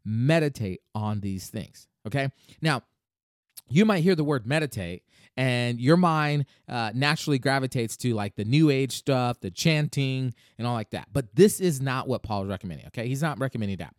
meditate 0.04 0.82
on 0.94 1.22
these 1.22 1.48
things. 1.48 1.88
Okay. 2.06 2.30
Now, 2.62 2.84
you 3.68 3.86
might 3.86 4.04
hear 4.04 4.16
the 4.16 4.24
word 4.24 4.46
meditate 4.46 5.04
and 5.38 5.80
your 5.80 5.98
mind 5.98 6.46
uh, 6.70 6.92
naturally 6.94 7.40
gravitates 7.40 7.98
to 7.98 8.14
like 8.14 8.36
the 8.36 8.46
new 8.46 8.70
age 8.70 8.94
stuff, 8.94 9.40
the 9.40 9.52
chanting, 9.52 10.34
and 10.58 10.68
all 10.68 10.74
like 10.74 10.92
that. 10.92 11.10
But 11.12 11.36
this 11.36 11.60
is 11.60 11.82
not 11.82 12.08
what 12.08 12.24
Paul 12.24 12.44
is 12.44 12.50
recommending. 12.50 12.88
Okay, 12.88 13.08
he's 13.08 13.22
not 13.22 13.40
recommending 13.40 13.78
that. 13.78 13.94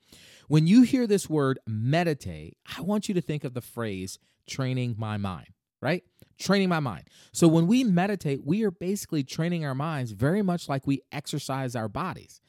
When 0.49 0.67
you 0.67 0.83
hear 0.83 1.07
this 1.07 1.29
word 1.29 1.59
meditate, 1.67 2.57
I 2.77 2.81
want 2.81 3.09
you 3.09 3.15
to 3.15 3.21
think 3.21 3.45
of 3.45 3.55
the 3.55 3.61
phrase 3.61 4.19
training 4.47 4.95
my 4.97 5.17
mind, 5.17 5.49
right? 5.83 6.05
Training 6.39 6.69
my 6.69 6.81
mind. 6.81 7.05
So 7.33 7.49
when 7.49 7.67
we 7.67 7.83
meditate, 7.83 8.45
we 8.45 8.63
are 8.65 8.71
basically 8.71 9.25
training 9.25 9.65
our 9.65 9.75
minds 9.75 10.13
very 10.13 10.43
much 10.43 10.69
like 10.69 10.87
we 10.87 11.03
exercise 11.11 11.75
our 11.75 11.89
bodies, 11.89 12.41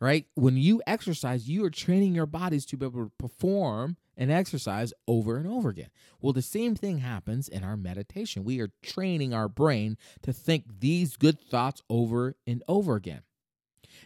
right? 0.00 0.26
When 0.34 0.56
you 0.56 0.82
exercise, 0.86 1.48
you 1.48 1.64
are 1.64 1.70
training 1.70 2.14
your 2.14 2.26
bodies 2.26 2.64
to 2.66 2.76
be 2.76 2.86
able 2.86 3.04
to 3.04 3.12
perform 3.18 3.96
and 4.16 4.30
exercise 4.30 4.92
over 5.06 5.36
and 5.36 5.46
over 5.46 5.68
again. 5.68 5.90
Well, 6.20 6.32
the 6.32 6.42
same 6.42 6.74
thing 6.74 6.98
happens 6.98 7.48
in 7.48 7.64
our 7.64 7.76
meditation. 7.76 8.44
We 8.44 8.60
are 8.60 8.70
training 8.82 9.34
our 9.34 9.48
brain 9.48 9.96
to 10.22 10.32
think 10.32 10.64
these 10.80 11.16
good 11.16 11.40
thoughts 11.40 11.82
over 11.88 12.36
and 12.46 12.62
over 12.66 12.96
again. 12.96 13.22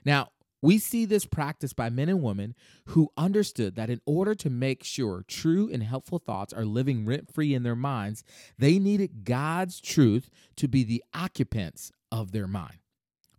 Now, 0.05 0.31
we 0.63 0.79
see 0.79 1.05
this 1.05 1.27
practice 1.27 1.75
by 1.75 1.91
men 1.91 2.09
and 2.09 2.23
women 2.23 2.55
who 2.87 3.11
understood 3.19 3.77
that 3.77 3.91
in 3.91 4.01
order 4.07 4.35
to 4.37 4.49
make 4.49 4.83
sure 4.83 5.23
true 5.29 5.69
and 5.71 5.83
helpful 5.83 6.19
thoughts 6.19 6.55
are 6.55 6.65
living 6.65 7.05
rent 7.05 7.33
free 7.33 7.53
in 7.53 7.65
their 7.65 7.77
minds, 7.77 8.25
they 8.59 8.79
needed 8.79 9.25
God's 9.25 9.79
truth 9.79 10.31
to 10.57 10.67
be 10.67 10.83
the 10.83 11.05
occupants 11.13 11.93
of 12.11 12.33
their 12.33 12.47
mind. 12.47 12.79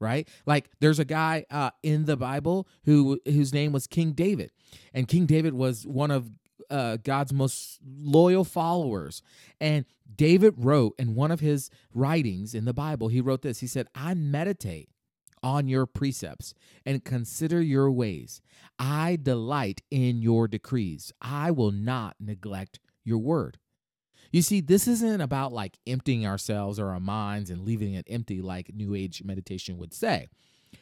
Right? 0.06 0.28
Like 0.46 0.70
there's 0.80 1.00
a 1.00 1.06
guy 1.06 1.46
uh, 1.50 1.72
in 1.82 2.06
the 2.06 2.16
Bible 2.16 2.68
who 2.86 3.20
whose 3.26 3.54
name 3.54 3.72
was 3.72 3.88
King 3.88 4.12
David, 4.12 4.52
and 4.94 5.08
King 5.08 5.26
David 5.26 5.54
was 5.54 5.86
one 5.88 6.12
of 6.12 6.30
uh, 6.70 6.98
God's 7.04 7.34
most 7.34 7.80
loyal 7.86 8.44
followers. 8.44 9.22
And 9.60 9.86
David 10.16 10.54
wrote 10.58 10.94
in 10.98 11.16
one 11.16 11.32
of 11.32 11.40
his 11.40 11.70
writings 11.94 12.54
in 12.54 12.66
the 12.66 12.74
Bible, 12.74 13.08
he 13.08 13.22
wrote 13.22 13.42
this. 13.42 13.60
He 13.60 13.68
said, 13.68 13.88
I 13.96 14.14
meditate 14.14 14.90
on 15.44 15.68
your 15.68 15.86
precepts 15.86 16.54
and 16.86 17.04
consider 17.04 17.62
your 17.62 17.92
ways. 17.92 18.42
I 18.80 19.18
delight 19.22 19.82
in 19.92 20.22
your 20.22 20.48
decrees. 20.48 21.12
I 21.22 21.52
will 21.52 21.72
not 21.72 22.16
neglect 22.20 22.80
your 23.04 23.20
word. 23.20 23.58
You 24.32 24.42
see, 24.42 24.62
this 24.62 24.88
isn't 24.88 25.22
about 25.22 25.54
like 25.54 25.78
emptying 25.88 26.26
ourselves 26.26 26.80
or 26.80 26.90
our 26.90 27.00
minds 27.00 27.50
and 27.50 27.64
leaving 27.64 27.94
it 27.94 28.08
empty 28.10 28.42
like 28.42 28.74
New 28.74 28.96
Age 28.96 29.24
meditation 29.24 29.78
would 29.78 29.94
say. 29.94 30.28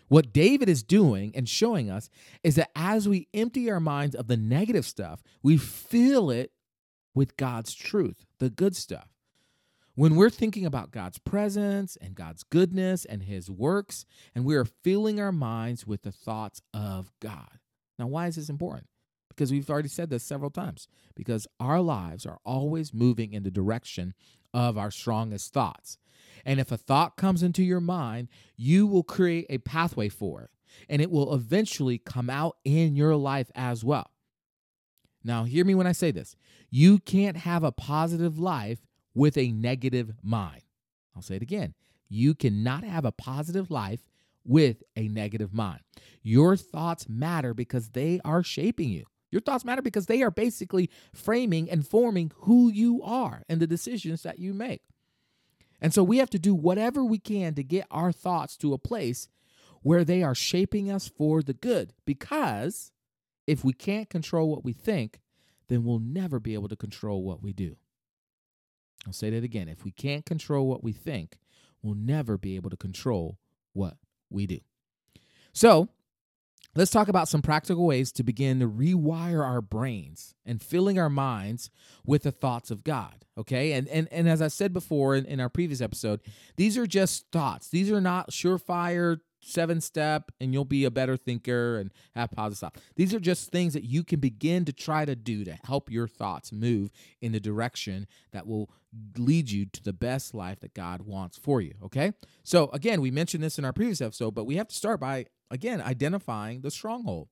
What 0.07 0.33
David 0.33 0.69
is 0.69 0.83
doing 0.83 1.31
and 1.35 1.47
showing 1.47 1.89
us 1.89 2.09
is 2.43 2.55
that 2.55 2.71
as 2.75 3.07
we 3.07 3.27
empty 3.33 3.69
our 3.69 3.79
minds 3.79 4.15
of 4.15 4.27
the 4.27 4.37
negative 4.37 4.85
stuff, 4.85 5.23
we 5.41 5.57
fill 5.57 6.29
it 6.29 6.51
with 7.15 7.37
God's 7.37 7.73
truth, 7.73 8.25
the 8.39 8.49
good 8.49 8.75
stuff. 8.75 9.07
When 9.95 10.15
we're 10.15 10.31
thinking 10.31 10.65
about 10.65 10.91
God's 10.91 11.19
presence 11.19 11.95
and 12.01 12.15
God's 12.15 12.41
goodness 12.43 13.05
and 13.05 13.23
his 13.23 13.51
works, 13.51 14.05
and 14.33 14.43
we 14.43 14.55
are 14.55 14.65
filling 14.65 15.19
our 15.19 15.31
minds 15.31 15.85
with 15.85 16.01
the 16.01 16.11
thoughts 16.11 16.61
of 16.73 17.11
God. 17.19 17.59
Now, 17.99 18.07
why 18.07 18.25
is 18.27 18.35
this 18.35 18.49
important? 18.49 18.87
Because 19.35 19.51
we've 19.51 19.69
already 19.69 19.89
said 19.89 20.09
this 20.09 20.23
several 20.23 20.49
times. 20.49 20.87
Because 21.15 21.47
our 21.59 21.81
lives 21.81 22.25
are 22.25 22.39
always 22.45 22.93
moving 22.93 23.33
in 23.33 23.43
the 23.43 23.51
direction 23.51 24.13
of 24.53 24.77
our 24.77 24.91
strongest 24.91 25.53
thoughts. 25.53 25.97
And 26.45 26.59
if 26.59 26.71
a 26.71 26.77
thought 26.77 27.17
comes 27.17 27.43
into 27.43 27.63
your 27.63 27.79
mind, 27.79 28.27
you 28.55 28.85
will 28.85 29.03
create 29.03 29.45
a 29.49 29.59
pathway 29.59 30.09
for 30.09 30.41
it, 30.41 30.49
and 30.89 31.01
it 31.01 31.11
will 31.11 31.33
eventually 31.33 31.97
come 31.97 32.29
out 32.29 32.57
in 32.63 32.95
your 32.95 33.15
life 33.15 33.51
as 33.55 33.83
well. 33.83 34.11
Now, 35.23 35.45
hear 35.45 35.63
me 35.63 35.75
when 35.75 35.87
I 35.87 35.93
say 35.93 36.11
this 36.11 36.35
you 36.69 36.99
can't 36.99 37.37
have 37.37 37.63
a 37.63 37.71
positive 37.71 38.37
life 38.37 38.85
with 39.13 39.37
a 39.37 39.51
negative 39.51 40.13
mind. 40.21 40.61
I'll 41.15 41.21
say 41.21 41.35
it 41.35 41.41
again. 41.41 41.75
You 42.09 42.35
cannot 42.35 42.83
have 42.83 43.05
a 43.05 43.11
positive 43.11 43.71
life 43.71 44.05
with 44.45 44.83
a 44.95 45.07
negative 45.07 45.53
mind. 45.53 45.79
Your 46.21 46.57
thoughts 46.57 47.07
matter 47.07 47.53
because 47.53 47.89
they 47.89 48.19
are 48.25 48.43
shaping 48.43 48.89
you. 48.89 49.05
Your 49.33 49.41
thoughts 49.41 49.65
matter 49.65 49.81
because 49.81 50.05
they 50.05 50.21
are 50.21 50.31
basically 50.31 50.91
framing 51.11 51.69
and 51.69 51.85
forming 51.85 52.31
who 52.41 52.71
you 52.71 53.01
are 53.03 53.41
and 53.49 53.59
the 53.59 53.67
decisions 53.67 54.21
that 54.21 54.37
you 54.37 54.53
make. 54.53 54.83
And 55.81 55.91
so 55.91 56.03
we 56.03 56.19
have 56.19 56.29
to 56.29 56.39
do 56.39 56.53
whatever 56.53 57.03
we 57.03 57.17
can 57.17 57.55
to 57.55 57.63
get 57.63 57.87
our 57.89 58.11
thoughts 58.11 58.55
to 58.57 58.73
a 58.73 58.77
place 58.77 59.27
where 59.81 60.05
they 60.05 60.21
are 60.21 60.35
shaping 60.35 60.91
us 60.91 61.07
for 61.07 61.41
the 61.41 61.53
good. 61.53 61.93
Because 62.05 62.91
if 63.47 63.65
we 63.65 63.73
can't 63.73 64.07
control 64.07 64.49
what 64.49 64.63
we 64.63 64.71
think, 64.71 65.19
then 65.67 65.83
we'll 65.83 65.99
never 65.99 66.39
be 66.39 66.53
able 66.53 66.69
to 66.69 66.75
control 66.75 67.23
what 67.23 67.41
we 67.41 67.53
do. 67.53 67.75
I'll 69.07 69.13
say 69.13 69.31
that 69.31 69.43
again. 69.43 69.67
If 69.67 69.83
we 69.83 69.91
can't 69.91 70.25
control 70.25 70.67
what 70.67 70.83
we 70.83 70.93
think, 70.93 71.37
we'll 71.81 71.95
never 71.95 72.37
be 72.37 72.55
able 72.55 72.69
to 72.69 72.77
control 72.77 73.39
what 73.73 73.97
we 74.29 74.45
do. 74.45 74.59
So, 75.53 75.89
let's 76.75 76.91
talk 76.91 77.07
about 77.07 77.27
some 77.27 77.41
practical 77.41 77.85
ways 77.85 78.11
to 78.13 78.23
begin 78.23 78.59
to 78.59 78.67
rewire 78.67 79.43
our 79.43 79.61
brains 79.61 80.35
and 80.45 80.61
filling 80.61 80.99
our 80.99 81.09
minds 81.09 81.69
with 82.05 82.23
the 82.23 82.31
thoughts 82.31 82.71
of 82.71 82.83
God. 82.83 83.25
Okay. 83.37 83.73
And 83.73 83.87
and, 83.87 84.07
and 84.11 84.29
as 84.29 84.41
I 84.41 84.47
said 84.47 84.73
before 84.73 85.15
in, 85.15 85.25
in 85.25 85.39
our 85.39 85.49
previous 85.49 85.81
episode, 85.81 86.21
these 86.55 86.77
are 86.77 86.85
just 86.85 87.25
thoughts. 87.31 87.69
These 87.69 87.91
are 87.91 88.01
not 88.01 88.31
surefire 88.31 89.19
seven 89.45 89.81
step 89.81 90.31
and 90.39 90.53
you'll 90.53 90.65
be 90.65 90.85
a 90.85 90.91
better 90.91 91.17
thinker 91.17 91.77
and 91.77 91.91
have 92.15 92.31
positive 92.31 92.59
thoughts. 92.59 92.81
These 92.95 93.13
are 93.13 93.19
just 93.19 93.51
things 93.51 93.73
that 93.73 93.83
you 93.83 94.03
can 94.03 94.19
begin 94.19 94.65
to 94.65 94.73
try 94.73 95.05
to 95.05 95.15
do 95.15 95.43
to 95.43 95.57
help 95.65 95.91
your 95.91 96.07
thoughts 96.07 96.51
move 96.51 96.91
in 97.21 97.31
the 97.31 97.39
direction 97.39 98.07
that 98.31 98.47
will 98.47 98.69
lead 99.17 99.49
you 99.49 99.65
to 99.65 99.83
the 99.83 99.93
best 99.93 100.33
life 100.33 100.59
that 100.61 100.73
God 100.73 101.01
wants 101.01 101.37
for 101.37 101.61
you. 101.61 101.73
Okay. 101.83 102.13
So, 102.43 102.69
again, 102.71 103.01
we 103.01 103.11
mentioned 103.11 103.43
this 103.43 103.57
in 103.57 103.65
our 103.65 103.73
previous 103.73 104.01
episode, 104.01 104.31
but 104.35 104.45
we 104.45 104.55
have 104.57 104.67
to 104.67 104.75
start 104.75 104.99
by, 104.99 105.25
again, 105.51 105.81
identifying 105.81 106.61
the 106.61 106.71
stronghold 106.71 107.29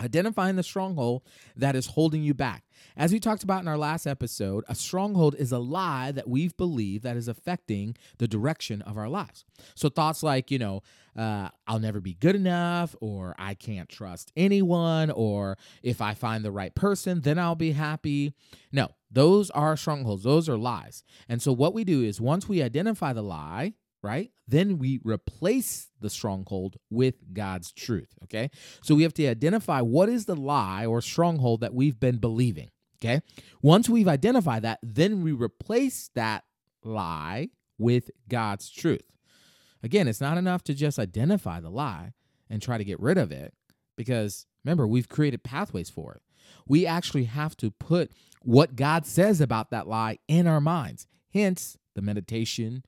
identifying 0.00 0.56
the 0.56 0.62
stronghold 0.62 1.22
that 1.56 1.74
is 1.74 1.86
holding 1.86 2.22
you 2.22 2.34
back. 2.34 2.64
As 2.96 3.12
we 3.12 3.20
talked 3.20 3.42
about 3.42 3.62
in 3.62 3.68
our 3.68 3.78
last 3.78 4.06
episode, 4.06 4.64
a 4.68 4.74
stronghold 4.74 5.34
is 5.36 5.52
a 5.52 5.58
lie 5.58 6.12
that 6.12 6.28
we've 6.28 6.56
believed 6.56 7.04
that 7.04 7.16
is 7.16 7.28
affecting 7.28 7.96
the 8.18 8.28
direction 8.28 8.82
of 8.82 8.96
our 8.96 9.08
lives. 9.08 9.44
So 9.74 9.88
thoughts 9.88 10.22
like, 10.22 10.50
you 10.50 10.58
know, 10.58 10.82
uh, 11.16 11.48
I'll 11.66 11.80
never 11.80 12.00
be 12.00 12.14
good 12.14 12.36
enough, 12.36 12.94
or 13.00 13.34
I 13.38 13.54
can't 13.54 13.88
trust 13.88 14.30
anyone, 14.36 15.10
or 15.10 15.58
if 15.82 16.00
I 16.00 16.14
find 16.14 16.44
the 16.44 16.52
right 16.52 16.74
person, 16.74 17.22
then 17.22 17.38
I'll 17.38 17.56
be 17.56 17.72
happy. 17.72 18.34
No, 18.70 18.88
those 19.10 19.50
are 19.50 19.76
strongholds. 19.76 20.22
Those 20.22 20.48
are 20.48 20.56
lies. 20.56 21.02
And 21.28 21.42
so 21.42 21.52
what 21.52 21.74
we 21.74 21.82
do 21.82 22.02
is 22.02 22.20
once 22.20 22.48
we 22.48 22.62
identify 22.62 23.12
the 23.12 23.22
lie, 23.22 23.74
right? 24.02 24.30
Then 24.46 24.78
we 24.78 25.00
replace 25.04 25.88
the 26.00 26.10
stronghold 26.10 26.76
with 26.90 27.32
God's 27.32 27.72
truth, 27.72 28.14
okay? 28.24 28.50
So 28.82 28.94
we 28.94 29.02
have 29.02 29.14
to 29.14 29.26
identify 29.26 29.80
what 29.80 30.08
is 30.08 30.26
the 30.26 30.36
lie 30.36 30.86
or 30.86 31.00
stronghold 31.00 31.60
that 31.60 31.74
we've 31.74 31.98
been 31.98 32.18
believing, 32.18 32.70
okay? 33.02 33.20
Once 33.62 33.88
we've 33.88 34.08
identified 34.08 34.62
that, 34.62 34.78
then 34.82 35.22
we 35.22 35.32
replace 35.32 36.10
that 36.14 36.44
lie 36.84 37.48
with 37.76 38.10
God's 38.28 38.70
truth. 38.70 39.02
Again, 39.82 40.08
it's 40.08 40.20
not 40.20 40.38
enough 40.38 40.62
to 40.64 40.74
just 40.74 40.98
identify 40.98 41.60
the 41.60 41.70
lie 41.70 42.12
and 42.50 42.60
try 42.60 42.78
to 42.78 42.84
get 42.84 43.00
rid 43.00 43.18
of 43.18 43.30
it 43.30 43.54
because 43.96 44.46
remember, 44.64 44.86
we've 44.86 45.08
created 45.08 45.42
pathways 45.42 45.90
for 45.90 46.14
it. 46.14 46.22
We 46.66 46.86
actually 46.86 47.24
have 47.24 47.56
to 47.58 47.70
put 47.70 48.12
what 48.42 48.76
God 48.76 49.06
says 49.06 49.40
about 49.40 49.70
that 49.70 49.88
lie 49.88 50.18
in 50.28 50.46
our 50.46 50.60
minds, 50.60 51.06
hence 51.32 51.76
the 51.94 52.02
meditation, 52.02 52.84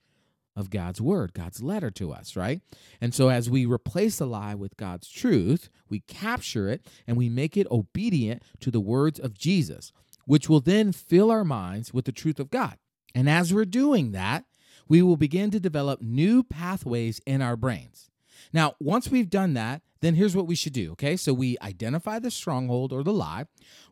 of 0.57 0.71
God's 0.71 1.00
word, 1.00 1.33
God's 1.33 1.62
letter 1.62 1.90
to 1.92 2.12
us, 2.12 2.37
right? 2.37 2.61
And 3.00 3.14
so 3.14 3.28
as 3.28 3.49
we 3.49 3.66
replace 3.66 4.19
the 4.19 4.26
lie 4.26 4.54
with 4.54 4.76
God's 4.76 5.09
truth, 5.09 5.69
we 5.88 6.00
capture 6.00 6.69
it 6.69 6.87
and 7.07 7.16
we 7.16 7.28
make 7.28 7.57
it 7.57 7.71
obedient 7.71 8.42
to 8.61 8.71
the 8.71 8.80
words 8.80 9.19
of 9.19 9.38
Jesus, 9.38 9.92
which 10.26 10.49
will 10.49 10.61
then 10.61 10.92
fill 10.92 11.30
our 11.30 11.45
minds 11.45 11.95
with 11.95 12.04
the 12.04 12.12
truth 12.12 12.40
of 12.40 12.50
God. 12.50 12.78
And 13.14 13.28
as 13.28 13.52
we're 13.54 13.64
doing 13.64 14.12
that, 14.12 14.45
we 14.88 15.02
will 15.02 15.16
begin 15.16 15.50
to 15.52 15.61
develop 15.61 16.02
new 16.02 16.42
pathways 16.42 17.21
in 17.26 17.42
our 17.42 17.57
brains. 17.57 18.11
Now, 18.52 18.75
once 18.80 19.09
we've 19.09 19.30
done 19.30 19.54
that, 19.54 19.83
then 20.00 20.14
here's 20.14 20.35
what 20.35 20.47
we 20.47 20.54
should 20.54 20.73
do, 20.73 20.92
okay? 20.92 21.16
So 21.16 21.33
we 21.33 21.57
identify 21.62 22.19
the 22.19 22.30
stronghold 22.30 22.92
or 22.92 23.02
the 23.02 23.12
lie, 23.12 23.45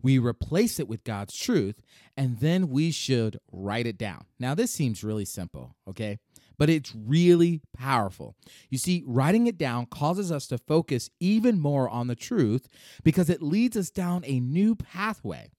we 0.03 0.19
replace 0.19 0.81
it 0.81 0.89
with 0.89 1.05
God's 1.05 1.37
truth, 1.37 1.83
and 2.17 2.39
then 2.41 2.69
we 2.69 2.91
should 2.91 3.39
write 3.53 3.87
it 3.87 3.99
down. 3.99 4.25
Now, 4.39 4.55
this 4.55 4.73
seems 4.73 5.05
really 5.05 5.27
simple, 5.27 5.77
okay? 5.87 6.19
But 6.59 6.69
it's 6.69 6.95
really 6.95 7.61
powerful. 7.77 8.35
You 8.69 8.79
see, 8.79 9.05
writing 9.07 9.47
it 9.47 9.57
down 9.57 9.87
causes 9.87 10.31
us 10.31 10.47
to 10.49 10.59
focus 10.59 11.09
even 11.21 11.61
more 11.61 11.89
on 11.89 12.09
the 12.09 12.17
truth 12.17 12.69
because 13.05 13.31
it 13.31 13.43
leads 13.43 13.77
us 13.77 13.91
down 13.91 14.23
a 14.27 14.41
new 14.41 14.75
pathway. 14.75 15.51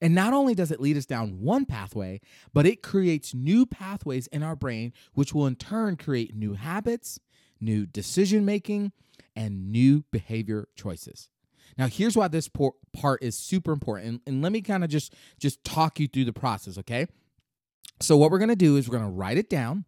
And 0.00 0.14
not 0.14 0.32
only 0.32 0.54
does 0.54 0.70
it 0.70 0.80
lead 0.80 0.96
us 0.96 1.06
down 1.06 1.40
one 1.40 1.64
pathway, 1.64 2.20
but 2.52 2.66
it 2.66 2.82
creates 2.82 3.34
new 3.34 3.66
pathways 3.66 4.26
in 4.28 4.42
our 4.42 4.54
brain, 4.54 4.92
which 5.14 5.34
will 5.34 5.46
in 5.46 5.56
turn 5.56 5.96
create 5.96 6.34
new 6.34 6.54
habits, 6.54 7.18
new 7.60 7.86
decision 7.86 8.44
making, 8.44 8.92
and 9.34 9.72
new 9.72 10.04
behavior 10.12 10.68
choices. 10.76 11.28
Now, 11.76 11.86
here's 11.86 12.16
why 12.16 12.28
this 12.28 12.48
part 12.48 13.22
is 13.22 13.36
super 13.36 13.72
important. 13.72 14.22
And, 14.26 14.42
let 14.42 14.52
me 14.52 14.62
kind 14.62 14.82
of 14.82 14.90
just 14.90 15.14
just 15.38 15.62
talk 15.64 16.00
you 16.00 16.08
through 16.08 16.24
the 16.24 16.32
process, 16.32 16.78
okay? 16.78 17.06
So 18.00 18.16
what 18.16 18.30
we're 18.30 18.38
to 18.48 18.56
do 18.56 18.76
is 18.76 18.88
we're 18.88 18.98
to 19.10 19.16
write 19.16 19.38
it 19.38 19.50
down. 19.50 19.84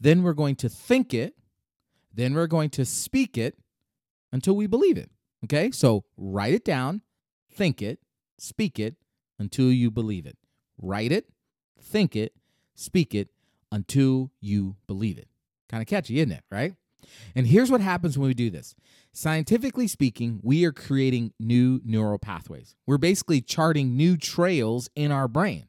Then 0.00 0.22
we're 0.22 0.32
going 0.32 0.56
to 0.56 0.68
think 0.68 1.12
it. 1.12 1.34
Then 2.12 2.34
we're 2.34 2.46
going 2.46 2.70
to 2.70 2.84
speak 2.84 3.36
it 3.38 3.58
until 4.32 4.56
we 4.56 4.66
believe 4.66 4.96
it. 4.96 5.10
Okay? 5.44 5.70
So 5.70 6.04
write 6.16 6.54
it 6.54 6.64
down, 6.64 7.02
think 7.52 7.82
it, 7.82 8.00
speak 8.38 8.78
it 8.78 8.96
until 9.38 9.70
you 9.70 9.90
believe 9.90 10.26
it. 10.26 10.36
Write 10.80 11.12
it, 11.12 11.26
think 11.80 12.16
it, 12.16 12.34
speak 12.74 13.14
it 13.14 13.28
until 13.70 14.30
you 14.40 14.76
believe 14.86 15.18
it. 15.18 15.28
Kind 15.68 15.82
of 15.82 15.86
catchy, 15.86 16.18
isn't 16.18 16.32
it? 16.32 16.44
Right? 16.50 16.74
And 17.34 17.46
here's 17.46 17.70
what 17.70 17.80
happens 17.80 18.18
when 18.18 18.28
we 18.28 18.34
do 18.34 18.50
this. 18.50 18.74
Scientifically 19.12 19.88
speaking, 19.88 20.40
we 20.42 20.64
are 20.64 20.72
creating 20.72 21.32
new 21.40 21.80
neural 21.84 22.18
pathways. 22.18 22.76
We're 22.86 22.98
basically 22.98 23.40
charting 23.40 23.96
new 23.96 24.16
trails 24.16 24.88
in 24.94 25.10
our 25.10 25.28
brain. 25.28 25.66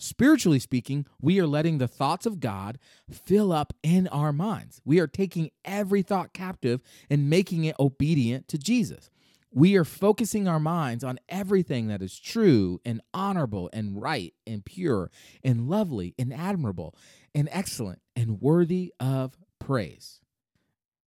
Spiritually 0.00 0.58
speaking, 0.58 1.04
we 1.20 1.38
are 1.40 1.46
letting 1.46 1.76
the 1.76 1.86
thoughts 1.86 2.24
of 2.24 2.40
God 2.40 2.78
fill 3.10 3.52
up 3.52 3.74
in 3.82 4.08
our 4.08 4.32
minds. 4.32 4.80
We 4.82 4.98
are 4.98 5.06
taking 5.06 5.50
every 5.62 6.00
thought 6.00 6.32
captive 6.32 6.80
and 7.10 7.28
making 7.28 7.64
it 7.64 7.76
obedient 7.78 8.48
to 8.48 8.58
Jesus. 8.58 9.10
We 9.52 9.76
are 9.76 9.84
focusing 9.84 10.48
our 10.48 10.58
minds 10.58 11.04
on 11.04 11.18
everything 11.28 11.88
that 11.88 12.00
is 12.00 12.18
true 12.18 12.80
and 12.82 13.02
honorable 13.12 13.68
and 13.74 14.00
right 14.00 14.32
and 14.46 14.64
pure 14.64 15.10
and 15.44 15.68
lovely 15.68 16.14
and 16.18 16.32
admirable 16.32 16.94
and 17.34 17.48
excellent 17.52 18.00
and 18.16 18.40
worthy 18.40 18.94
of 19.00 19.36
praise. 19.58 20.20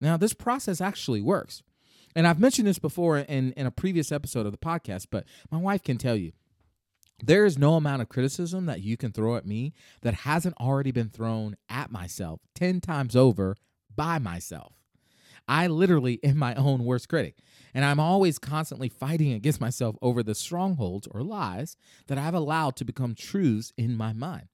Now, 0.02 0.18
this 0.18 0.34
process 0.34 0.82
actually 0.82 1.22
works. 1.22 1.64
And 2.16 2.28
I've 2.28 2.40
mentioned 2.40 2.68
this 2.68 2.78
before 2.78 3.18
in, 3.18 3.54
in 3.54 3.66
a 3.66 3.72
previous 3.72 4.12
episode 4.12 4.46
of 4.46 4.52
the 4.52 4.58
podcast, 4.60 5.08
but 5.10 5.26
my 5.50 5.58
wife 5.58 5.82
can 5.82 5.98
tell 5.98 6.16
you 6.16 6.34
there 7.22 7.46
is 7.46 7.58
no 7.58 7.76
amount 7.76 8.02
of 8.02 8.10
criticism 8.10 8.66
that 8.66 8.82
you 8.82 8.98
can 8.98 9.12
throw 9.12 9.36
at 9.36 9.46
me 9.46 9.74
that 10.02 10.14
hasn't 10.14 10.56
already 10.60 10.92
been 10.92 11.10
thrown 11.10 11.56
at 11.70 11.92
myself 11.92 12.42
10 12.56 12.82
times 12.82 13.16
over 13.16 13.56
by 13.96 14.20
myself. 14.20 14.74
I 15.48 15.68
literally 15.68 16.20
am 16.24 16.38
my 16.38 16.56
own 16.56 16.86
worst 16.86 17.10
critic, 17.10 17.38
and 17.74 17.86
I'm 17.86 18.00
always 18.00 18.40
constantly 18.40 18.90
fighting 18.90 19.34
against 19.34 19.62
myself 19.62 19.96
over 20.02 20.24
the 20.24 20.36
strongholds 20.36 21.08
or 21.08 21.22
lies 21.24 21.76
that 22.08 22.18
I've 22.18 22.34
allowed 22.34 22.76
to 22.78 22.86
become 22.86 23.16
truths 23.16 23.74
in 23.78 23.96
my 23.96 24.14
mind. 24.14 24.48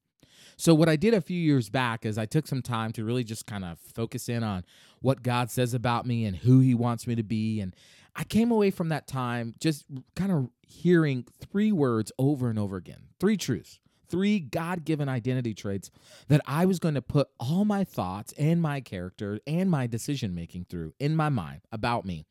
So, 0.58 0.76
what 0.76 0.90
I 0.90 0.96
did 0.96 1.14
a 1.14 1.22
few 1.22 1.40
years 1.40 1.70
back 1.70 2.06
is 2.06 2.18
I 2.18 2.26
took 2.26 2.48
some 2.48 2.62
time 2.62 2.92
to 2.94 3.06
really 3.06 3.24
just 3.24 3.46
kind 3.46 3.64
of 3.64 3.80
focus 3.80 4.28
in 4.28 4.44
on 4.44 4.66
what 5.00 5.24
God 5.24 5.50
says 5.50 5.74
about 5.74 6.06
me 6.06 6.26
and 6.26 6.36
who 6.36 6.60
He 6.60 6.74
wants 6.74 7.08
me 7.08 7.16
to 7.16 7.24
be. 7.24 7.62
And 7.62 7.74
I 8.16 8.26
came 8.26 8.52
away 8.52 8.72
from 8.72 8.90
that 8.90 9.08
time 9.08 9.56
just 9.60 9.86
kind 10.16 10.32
of 10.32 10.50
hearing 10.70 11.26
three 11.52 11.72
words 11.72 12.12
over 12.18 12.50
and 12.50 12.60
over 12.60 12.78
again 12.78 13.02
three 13.20 13.36
truths, 13.38 13.80
three 14.08 14.40
God 14.40 14.86
given 14.86 15.10
identity 15.10 15.54
traits 15.54 15.92
that 16.28 16.42
I 16.46 16.66
was 16.66 16.80
going 16.80 16.96
to 16.96 17.02
put 17.02 17.28
all 17.40 17.66
my 17.66 17.84
thoughts 17.84 18.34
and 18.38 18.62
my 18.62 18.80
character 18.80 19.40
and 19.46 19.70
my 19.70 19.88
decision 19.88 20.34
making 20.34 20.66
through 20.70 20.94
in 21.00 21.16
my 21.16 21.30
mind 21.30 21.62
about 21.72 22.06
me. 22.06 22.26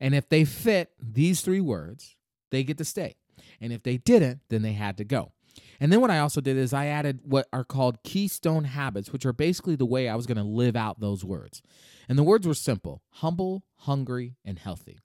And 0.00 0.14
if 0.14 0.28
they 0.28 0.44
fit 0.44 0.90
these 1.00 1.40
three 1.40 1.60
words, 1.60 2.16
they 2.50 2.64
get 2.64 2.78
to 2.78 2.84
stay. 2.84 3.16
And 3.60 3.72
if 3.72 3.82
they 3.82 3.96
didn't, 3.96 4.40
then 4.48 4.62
they 4.62 4.72
had 4.72 4.96
to 4.98 5.04
go. 5.04 5.32
And 5.80 5.92
then 5.92 6.00
what 6.00 6.10
I 6.10 6.18
also 6.18 6.40
did 6.40 6.56
is 6.56 6.72
I 6.72 6.86
added 6.86 7.20
what 7.24 7.48
are 7.52 7.64
called 7.64 8.02
keystone 8.02 8.64
habits, 8.64 9.12
which 9.12 9.26
are 9.26 9.32
basically 9.32 9.76
the 9.76 9.86
way 9.86 10.08
I 10.08 10.16
was 10.16 10.26
going 10.26 10.38
to 10.38 10.44
live 10.44 10.76
out 10.76 11.00
those 11.00 11.24
words. 11.24 11.62
And 12.08 12.18
the 12.18 12.24
words 12.24 12.46
were 12.46 12.54
simple 12.54 13.02
humble, 13.10 13.64
hungry, 13.76 14.36
and 14.44 14.58
healthy. 14.58 14.98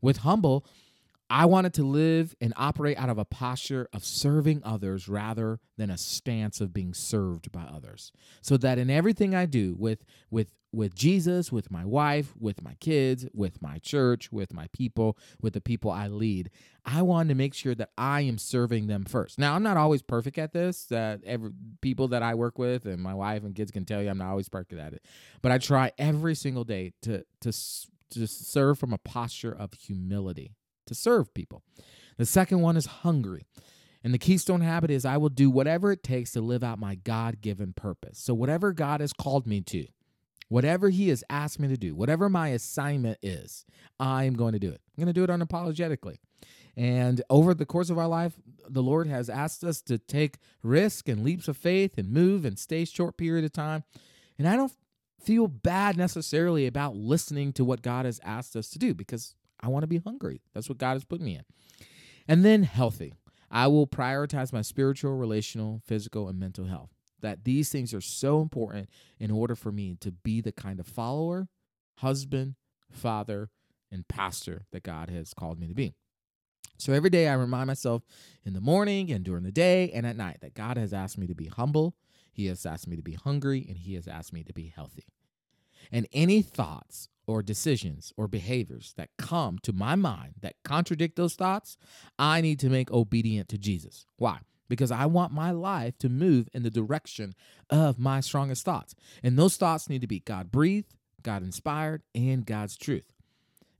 With 0.00 0.18
humble, 0.18 0.66
I 1.30 1.46
wanted 1.46 1.74
to 1.74 1.84
live 1.84 2.34
and 2.40 2.52
operate 2.56 2.98
out 2.98 3.08
of 3.08 3.16
a 3.16 3.24
posture 3.24 3.88
of 3.92 4.04
serving 4.04 4.62
others 4.64 5.08
rather 5.08 5.60
than 5.78 5.88
a 5.88 5.96
stance 5.96 6.60
of 6.60 6.74
being 6.74 6.92
served 6.92 7.52
by 7.52 7.62
others. 7.62 8.10
So 8.42 8.56
that 8.56 8.78
in 8.78 8.90
everything 8.90 9.32
I 9.34 9.46
do 9.46 9.76
with 9.78 10.04
with 10.28 10.48
with 10.72 10.94
Jesus, 10.94 11.50
with 11.50 11.70
my 11.70 11.84
wife, 11.84 12.32
with 12.38 12.62
my 12.62 12.74
kids, 12.74 13.26
with 13.32 13.60
my 13.60 13.78
church, 13.78 14.30
with 14.30 14.52
my 14.52 14.68
people, 14.72 15.18
with 15.40 15.52
the 15.52 15.60
people 15.60 15.90
I 15.90 16.06
lead, 16.06 16.50
I 16.84 17.02
wanted 17.02 17.30
to 17.30 17.34
make 17.34 17.54
sure 17.54 17.74
that 17.74 17.90
I 17.98 18.20
am 18.22 18.38
serving 18.38 18.86
them 18.86 19.04
first. 19.04 19.38
Now, 19.38 19.54
I'm 19.54 19.64
not 19.64 19.76
always 19.76 20.02
perfect 20.02 20.38
at 20.38 20.52
this. 20.52 20.84
That 20.86 21.22
every 21.24 21.52
people 21.80 22.08
that 22.08 22.22
I 22.24 22.34
work 22.34 22.58
with 22.58 22.86
and 22.86 23.00
my 23.00 23.14
wife 23.14 23.44
and 23.44 23.54
kids 23.54 23.70
can 23.70 23.84
tell 23.84 24.02
you 24.02 24.10
I'm 24.10 24.18
not 24.18 24.30
always 24.30 24.48
perfect 24.48 24.80
at 24.80 24.94
it. 24.94 25.04
But 25.42 25.52
I 25.52 25.58
try 25.58 25.92
every 25.96 26.34
single 26.34 26.64
day 26.64 26.92
to 27.02 27.24
to 27.42 27.52
to 28.10 28.26
serve 28.26 28.80
from 28.80 28.92
a 28.92 28.98
posture 28.98 29.52
of 29.52 29.72
humility 29.74 30.56
to 30.90 30.94
serve 30.94 31.32
people. 31.32 31.62
The 32.18 32.26
second 32.26 32.60
one 32.60 32.76
is 32.76 32.86
hungry. 32.86 33.46
And 34.02 34.12
the 34.12 34.18
keystone 34.18 34.62
habit 34.62 34.90
is 34.90 35.04
I 35.04 35.18
will 35.18 35.28
do 35.28 35.50
whatever 35.50 35.92
it 35.92 36.02
takes 36.02 36.32
to 36.32 36.40
live 36.40 36.64
out 36.64 36.78
my 36.78 36.96
God 36.96 37.40
given 37.40 37.72
purpose. 37.72 38.18
So, 38.18 38.34
whatever 38.34 38.72
God 38.72 39.00
has 39.00 39.12
called 39.12 39.46
me 39.46 39.60
to, 39.62 39.86
whatever 40.48 40.88
He 40.88 41.10
has 41.10 41.22
asked 41.30 41.60
me 41.60 41.68
to 41.68 41.76
do, 41.76 41.94
whatever 41.94 42.28
my 42.28 42.48
assignment 42.48 43.18
is, 43.22 43.64
I'm 43.98 44.34
going 44.34 44.52
to 44.52 44.58
do 44.58 44.70
it. 44.70 44.80
I'm 44.96 45.04
going 45.04 45.12
to 45.12 45.12
do 45.12 45.24
it 45.24 45.30
unapologetically. 45.30 46.16
And 46.76 47.22
over 47.28 47.52
the 47.52 47.66
course 47.66 47.90
of 47.90 47.98
our 47.98 48.08
life, 48.08 48.34
the 48.68 48.82
Lord 48.82 49.06
has 49.06 49.28
asked 49.28 49.64
us 49.64 49.82
to 49.82 49.98
take 49.98 50.38
risk 50.62 51.08
and 51.08 51.22
leaps 51.22 51.46
of 51.46 51.56
faith 51.56 51.98
and 51.98 52.10
move 52.10 52.44
and 52.44 52.58
stay 52.58 52.84
short 52.84 53.16
period 53.18 53.44
of 53.44 53.52
time. 53.52 53.84
And 54.38 54.48
I 54.48 54.56
don't 54.56 54.72
feel 55.22 55.46
bad 55.46 55.98
necessarily 55.98 56.66
about 56.66 56.96
listening 56.96 57.52
to 57.52 57.64
what 57.64 57.82
God 57.82 58.06
has 58.06 58.20
asked 58.24 58.56
us 58.56 58.70
to 58.70 58.78
do 58.78 58.94
because 58.94 59.34
I 59.62 59.68
want 59.68 59.82
to 59.82 59.88
be 59.88 59.98
hungry. 59.98 60.40
That's 60.54 60.68
what 60.68 60.78
God 60.78 60.94
has 60.94 61.04
put 61.04 61.20
me 61.20 61.36
in. 61.36 61.44
And 62.28 62.44
then 62.44 62.62
healthy. 62.62 63.14
I 63.50 63.66
will 63.66 63.86
prioritize 63.86 64.52
my 64.52 64.62
spiritual, 64.62 65.16
relational, 65.16 65.80
physical, 65.84 66.28
and 66.28 66.38
mental 66.38 66.66
health. 66.66 66.90
That 67.20 67.44
these 67.44 67.70
things 67.70 67.92
are 67.92 68.00
so 68.00 68.40
important 68.40 68.88
in 69.18 69.30
order 69.30 69.54
for 69.54 69.72
me 69.72 69.96
to 70.00 70.12
be 70.12 70.40
the 70.40 70.52
kind 70.52 70.80
of 70.80 70.86
follower, 70.86 71.48
husband, 71.98 72.54
father, 72.90 73.50
and 73.90 74.08
pastor 74.08 74.66
that 74.72 74.84
God 74.84 75.10
has 75.10 75.34
called 75.34 75.58
me 75.58 75.66
to 75.66 75.74
be. 75.74 75.94
So 76.78 76.94
every 76.94 77.10
day 77.10 77.28
I 77.28 77.34
remind 77.34 77.66
myself 77.66 78.02
in 78.44 78.54
the 78.54 78.60
morning 78.60 79.10
and 79.10 79.22
during 79.22 79.42
the 79.42 79.52
day 79.52 79.90
and 79.90 80.06
at 80.06 80.16
night 80.16 80.38
that 80.40 80.54
God 80.54 80.78
has 80.78 80.94
asked 80.94 81.18
me 81.18 81.26
to 81.26 81.34
be 81.34 81.46
humble, 81.46 81.94
He 82.32 82.46
has 82.46 82.64
asked 82.64 82.88
me 82.88 82.96
to 82.96 83.02
be 83.02 83.12
hungry, 83.12 83.66
and 83.68 83.76
He 83.76 83.94
has 83.96 84.08
asked 84.08 84.32
me 84.32 84.42
to 84.44 84.54
be 84.54 84.72
healthy. 84.74 85.04
And 85.90 86.06
any 86.12 86.42
thoughts 86.42 87.08
or 87.26 87.42
decisions 87.42 88.12
or 88.16 88.26
behaviors 88.26 88.92
that 88.96 89.10
come 89.16 89.58
to 89.60 89.72
my 89.72 89.94
mind 89.94 90.34
that 90.40 90.56
contradict 90.64 91.16
those 91.16 91.34
thoughts, 91.34 91.76
I 92.18 92.40
need 92.40 92.58
to 92.60 92.68
make 92.68 92.90
obedient 92.90 93.48
to 93.50 93.58
Jesus. 93.58 94.06
Why? 94.16 94.40
Because 94.68 94.90
I 94.90 95.06
want 95.06 95.32
my 95.32 95.50
life 95.50 95.98
to 95.98 96.08
move 96.08 96.48
in 96.52 96.62
the 96.62 96.70
direction 96.70 97.34
of 97.68 97.98
my 97.98 98.20
strongest 98.20 98.64
thoughts. 98.64 98.94
And 99.22 99.38
those 99.38 99.56
thoughts 99.56 99.88
need 99.88 100.00
to 100.00 100.06
be 100.06 100.20
God 100.20 100.50
breathed, 100.50 100.94
God 101.22 101.42
inspired, 101.42 102.02
and 102.14 102.46
God's 102.46 102.76
truth. 102.76 103.12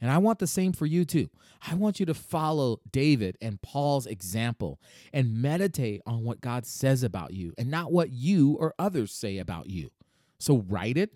And 0.00 0.10
I 0.10 0.18
want 0.18 0.38
the 0.38 0.46
same 0.46 0.72
for 0.72 0.86
you 0.86 1.04
too. 1.04 1.28
I 1.66 1.74
want 1.74 2.00
you 2.00 2.06
to 2.06 2.14
follow 2.14 2.80
David 2.90 3.36
and 3.42 3.60
Paul's 3.60 4.06
example 4.06 4.80
and 5.12 5.42
meditate 5.42 6.00
on 6.06 6.24
what 6.24 6.40
God 6.40 6.64
says 6.64 7.02
about 7.02 7.34
you 7.34 7.52
and 7.58 7.70
not 7.70 7.92
what 7.92 8.10
you 8.10 8.56
or 8.58 8.74
others 8.78 9.12
say 9.12 9.38
about 9.38 9.68
you. 9.68 9.90
So 10.38 10.64
write 10.68 10.96
it, 10.96 11.12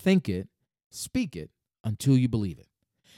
think 0.00 0.28
it, 0.28 0.48
speak 0.90 1.36
it 1.36 1.50
until 1.84 2.16
you 2.16 2.28
believe 2.28 2.58
it. 2.58 2.68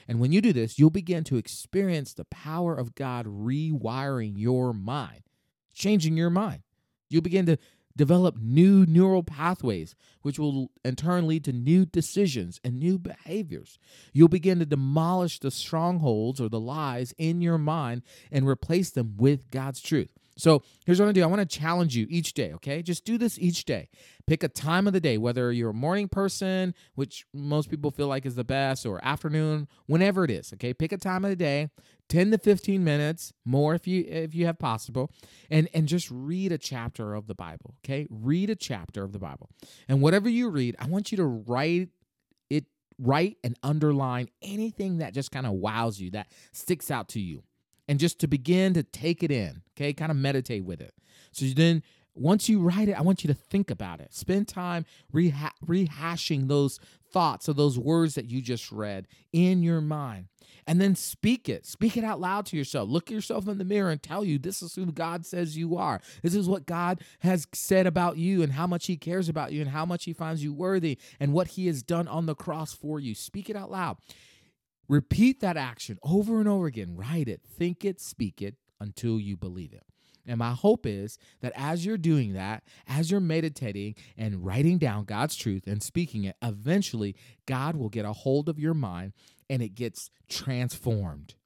And 0.09 0.21
when 0.21 0.33
you 0.33 0.40
do 0.40 0.53
this, 0.53 0.79
you'll 0.79 0.90
begin 0.90 1.25
to 1.25 1.37
experience 1.37 2.12
the 2.12 2.25
power 2.25 2.75
of 2.75 2.95
God 2.95 3.27
rewiring 3.27 4.35
your 4.37 4.73
mind, 4.73 5.23
changing 5.73 6.16
your 6.16 6.31
mind. 6.31 6.62
You'll 7.09 7.23
begin 7.23 7.47
to 7.47 7.59
develop 7.97 8.37
new 8.40 8.87
neural 8.87 9.23
pathways, 9.23 9.95
which 10.23 10.38
will 10.38 10.71
in 10.85 10.97
turn 10.97 11.27
lead 11.27 11.45
to 11.45 11.53
new 11.53 11.85
decisions 11.85 12.61
and 12.64 12.79
new 12.79 12.99
behaviors. 12.99 13.79
You'll 14.12 14.29
begin 14.29 14.59
to 14.61 14.66
demolish 14.66 15.38
the 15.38 15.51
strongholds 15.51 16.40
or 16.40 16.49
the 16.49 16.61
lies 16.61 17.14
in 17.18 17.42
your 17.42 17.59
mind 17.59 18.03
and 18.31 18.49
replace 18.49 18.90
them 18.90 19.14
with 19.18 19.51
God's 19.51 19.81
truth. 19.81 20.11
So 20.43 20.65
here's 20.85 20.99
what 20.99 21.09
I 21.09 21.13
do 21.13 21.23
I 21.23 21.27
want 21.27 21.49
to 21.49 21.59
challenge 21.59 21.95
you 21.95 22.05
each 22.11 22.35
day, 22.35 22.53
okay? 22.55 22.83
Just 22.83 23.05
do 23.05 23.17
this 23.17 23.39
each 23.39 23.65
day. 23.65 23.89
Pick 24.27 24.43
a 24.43 24.49
time 24.49 24.89
of 24.89 24.93
the 24.93 24.99
day, 24.99 25.17
whether 25.17 25.53
you're 25.53 25.71
a 25.71 25.75
morning 25.75 26.09
person, 26.09 26.75
which 26.97 27.25
most 27.33 27.71
people 27.71 27.93
feel 27.93 28.09
like 28.09 28.27
is 28.27 28.35
the 28.35 28.43
best, 28.43 28.85
or 28.85 28.99
afternoon, 29.05 29.69
whenever 29.87 30.25
it 30.25 30.33
is, 30.33 30.53
okay? 30.55 30.75
Pick 30.75 30.91
a 30.91 30.97
time 30.97 31.25
of 31.25 31.31
the 31.31 31.37
day, 31.37 31.69
10 32.09 32.33
to 32.33 32.39
15 32.39 32.83
minutes, 32.83 33.33
more 33.45 33.77
if 33.77 33.87
you 33.87 34.05
if 34.09 34.35
you 34.35 34.47
have 34.47 34.59
possible, 34.59 35.13
and 35.49 35.69
and 35.73 35.87
just 35.87 36.11
read 36.11 36.51
a 36.51 36.59
chapter 36.59 37.15
of 37.15 37.29
the 37.29 37.37
Bible, 37.37 37.77
okay? 37.85 38.09
Read 38.11 38.51
a 38.51 38.57
chapter 38.57 39.05
of 39.05 39.13
the 39.13 39.21
Bible. 39.21 39.49
And 39.87 40.03
whatever 40.03 40.29
you 40.29 40.49
read, 40.49 40.75
I 40.81 40.87
want 40.87 41.13
you 41.13 41.19
to 41.19 41.25
write 41.25 41.91
it 42.51 42.65
write 42.99 43.37
and 43.45 43.57
underline 43.63 44.29
anything 44.43 44.99
that 44.99 45.15
just 45.15 45.31
kind 45.31 45.47
of 45.47 45.53
wows 45.53 46.01
you, 46.01 46.11
that 46.11 46.27
sticks 46.51 46.91
out 46.91 47.11
to 47.11 47.21
you 47.21 47.45
and 47.88 47.99
just 47.99 48.18
to 48.21 48.27
begin 48.27 48.75
to 48.75 48.83
take 48.83 49.23
it 49.23 49.31
in, 49.31 49.62
okay? 49.77 49.92
Kind 49.92 50.11
of 50.11 50.16
meditate 50.16 50.64
with 50.64 50.81
it. 50.81 50.95
So 51.33 51.47
then 51.47 51.83
once 52.14 52.49
you 52.49 52.61
write 52.61 52.88
it, 52.88 52.99
I 52.99 53.03
want 53.03 53.25
you 53.25 53.29
to 53.29 53.35
think 53.35 53.71
about 53.71 54.01
it. 54.01 54.12
Spend 54.12 54.49
time 54.49 54.85
reha- 55.12 55.53
rehashing 55.64 56.49
those 56.49 56.79
thoughts 57.11 57.49
or 57.49 57.55
those 57.55 57.79
words 57.79 58.14
that 58.14 58.27
you 58.27 58.40
just 58.40 58.71
read 58.71 59.07
in 59.33 59.62
your 59.62 59.81
mind. 59.81 60.27
And 60.66 60.81
then 60.81 60.95
speak 60.95 61.49
it. 61.49 61.66
Speak 61.66 61.97
it 61.97 62.05
out 62.05 62.21
loud 62.21 62.47
to 62.47 62.57
yourself. 62.57 62.88
Look 62.88 63.11
yourself 63.11 63.49
in 63.49 63.59
the 63.59 63.64
mirror 63.64 63.90
and 63.90 64.03
tell 64.03 64.25
you 64.25 64.38
this 64.38 64.62
is 64.62 64.75
who 64.75 64.87
God 64.87 65.27
says 65.27 65.57
you 65.57 65.77
are. 65.77 66.01
This 66.23 66.35
is 66.35 66.49
what 66.49 66.66
God 66.66 67.01
has 67.21 67.47
said 67.53 67.87
about 67.87 68.16
you 68.16 68.42
and 68.42 68.53
how 68.53 68.66
much 68.66 68.87
He 68.87 68.97
cares 68.97 69.29
about 69.29 69.53
you 69.53 69.61
and 69.61 69.71
how 69.71 69.85
much 69.85 70.05
He 70.05 70.12
finds 70.12 70.45
you 70.45 70.53
worthy 70.53 70.99
and 71.18 71.33
what 71.33 71.49
He 71.49 71.66
has 71.66 71.83
done 71.83 72.07
on 72.07 72.27
the 72.27 72.37
cross 72.37 72.73
for 72.73 73.01
you. 73.01 73.14
Speak 73.14 73.51
it 73.51 73.57
out 73.57 73.71
loud. 73.71 73.97
Repeat 74.93 75.41
that 75.41 75.57
action 75.57 75.99
over 76.03 76.39
and 76.39 76.47
over 76.47 76.67
again. 76.67 76.95
Write 76.95 77.27
it, 77.27 77.41
think 77.43 77.83
it, 77.83 77.99
speak 77.99 78.43
it 78.43 78.57
until 78.79 79.19
you 79.19 79.39
believe 79.39 79.73
it. 79.73 79.85
And 80.27 80.37
my 80.37 80.51
hope 80.51 80.85
is 80.85 81.17
that 81.41 81.55
as 81.57 81.87
you're 81.87 81.97
doing 81.97 82.35
that, 82.35 82.63
as 82.87 83.11
you're 83.11 83.19
meditating 83.19 83.95
and 84.19 84.45
writing 84.45 84.77
down 84.77 85.05
God's 85.05 85.35
truth 85.35 85.67
and 85.67 85.83
speaking 85.83 86.25
it, 86.25 86.37
eventually 86.43 87.17
God 87.47 87.75
will 87.75 87.89
get 87.89 88.05
a 88.05 88.13
hold 88.13 88.51
of 88.51 88.59
your 88.59 88.75
mind 88.75 89.15
and 89.49 89.63
it 89.63 89.75
gets 89.75 90.11
transformed. 90.29 91.37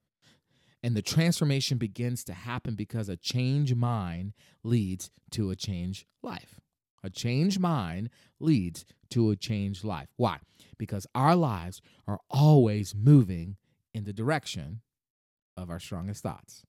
And 0.83 0.97
the 0.97 1.01
transformation 1.01 1.79
begins 1.79 2.25
to 2.25 2.33
happen 2.33 2.75
because 2.75 3.09
a 3.09 3.17
change 3.17 3.73
mind 3.77 4.33
leads 4.65 5.13
to 5.31 5.51
a 5.51 5.57
change 5.57 6.05
life. 6.21 6.59
A 7.07 7.11
changed 7.11 7.61
mind 7.61 8.11
leads 8.41 8.85
to 9.11 9.31
a 9.31 9.37
changed 9.37 9.85
life. 9.85 10.09
Why? 10.17 10.39
Because 10.77 11.07
our 11.15 11.37
lives 11.37 11.81
are 12.09 12.19
always 12.29 12.97
moving 12.97 13.59
in 13.95 14.03
the 14.03 14.13
direction 14.13 14.81
of 15.57 15.71
our 15.71 15.79
strongest 15.79 16.25
thoughts. 16.25 16.65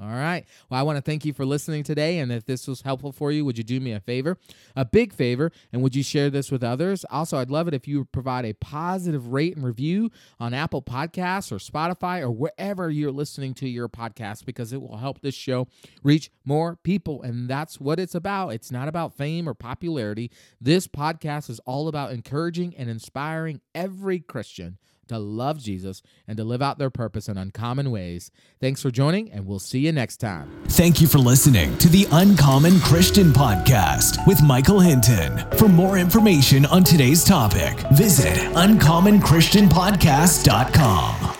All 0.00 0.06
right. 0.06 0.44
Well, 0.70 0.78
I 0.78 0.84
want 0.84 0.96
to 0.96 1.02
thank 1.02 1.24
you 1.24 1.32
for 1.32 1.44
listening 1.44 1.82
today. 1.82 2.18
And 2.18 2.30
if 2.30 2.46
this 2.46 2.68
was 2.68 2.82
helpful 2.82 3.10
for 3.10 3.32
you, 3.32 3.44
would 3.44 3.58
you 3.58 3.64
do 3.64 3.80
me 3.80 3.90
a 3.92 3.98
favor? 3.98 4.38
A 4.76 4.84
big 4.84 5.12
favor. 5.12 5.50
And 5.72 5.82
would 5.82 5.96
you 5.96 6.04
share 6.04 6.30
this 6.30 6.52
with 6.52 6.62
others? 6.62 7.04
Also, 7.10 7.36
I'd 7.36 7.50
love 7.50 7.66
it 7.66 7.74
if 7.74 7.88
you 7.88 8.04
provide 8.04 8.44
a 8.44 8.52
positive 8.52 9.32
rate 9.32 9.56
and 9.56 9.64
review 9.64 10.12
on 10.38 10.54
Apple 10.54 10.82
Podcasts 10.82 11.50
or 11.50 11.56
Spotify 11.56 12.20
or 12.20 12.30
wherever 12.30 12.88
you're 12.88 13.10
listening 13.10 13.54
to 13.54 13.68
your 13.68 13.88
podcast 13.88 14.44
because 14.44 14.72
it 14.72 14.80
will 14.80 14.98
help 14.98 15.20
this 15.20 15.34
show 15.34 15.66
reach 16.04 16.30
more 16.44 16.76
people. 16.76 17.20
And 17.22 17.48
that's 17.48 17.80
what 17.80 17.98
it's 17.98 18.14
about. 18.14 18.50
It's 18.50 18.70
not 18.70 18.86
about 18.86 19.16
fame 19.16 19.48
or 19.48 19.54
popularity. 19.54 20.30
This 20.60 20.86
podcast 20.86 21.50
is 21.50 21.58
all 21.60 21.88
about 21.88 22.12
encouraging 22.12 22.72
and 22.76 22.88
inspiring 22.88 23.60
every 23.74 24.20
Christian 24.20 24.78
to 25.08 25.18
love 25.18 25.58
Jesus 25.58 26.02
and 26.26 26.36
to 26.36 26.44
live 26.44 26.62
out 26.62 26.78
their 26.78 26.90
purpose 26.90 27.28
in 27.28 27.36
uncommon 27.36 27.90
ways. 27.90 28.30
Thanks 28.60 28.80
for 28.82 28.90
joining, 28.90 29.30
and 29.32 29.46
we'll 29.46 29.58
see 29.58 29.80
you 29.80 29.92
next 29.92 30.18
time. 30.18 30.50
Thank 30.68 31.00
you 31.00 31.06
for 31.06 31.18
listening 31.18 31.76
to 31.78 31.88
the 31.88 32.06
Uncommon 32.12 32.78
Christian 32.80 33.32
Podcast 33.32 34.26
with 34.26 34.42
Michael 34.42 34.80
Hinton. 34.80 35.38
For 35.56 35.68
more 35.68 35.96
information 35.98 36.64
on 36.66 36.84
today's 36.84 37.24
topic, 37.24 37.78
visit 37.92 38.36
uncommonchristianpodcast.com. 38.54 41.37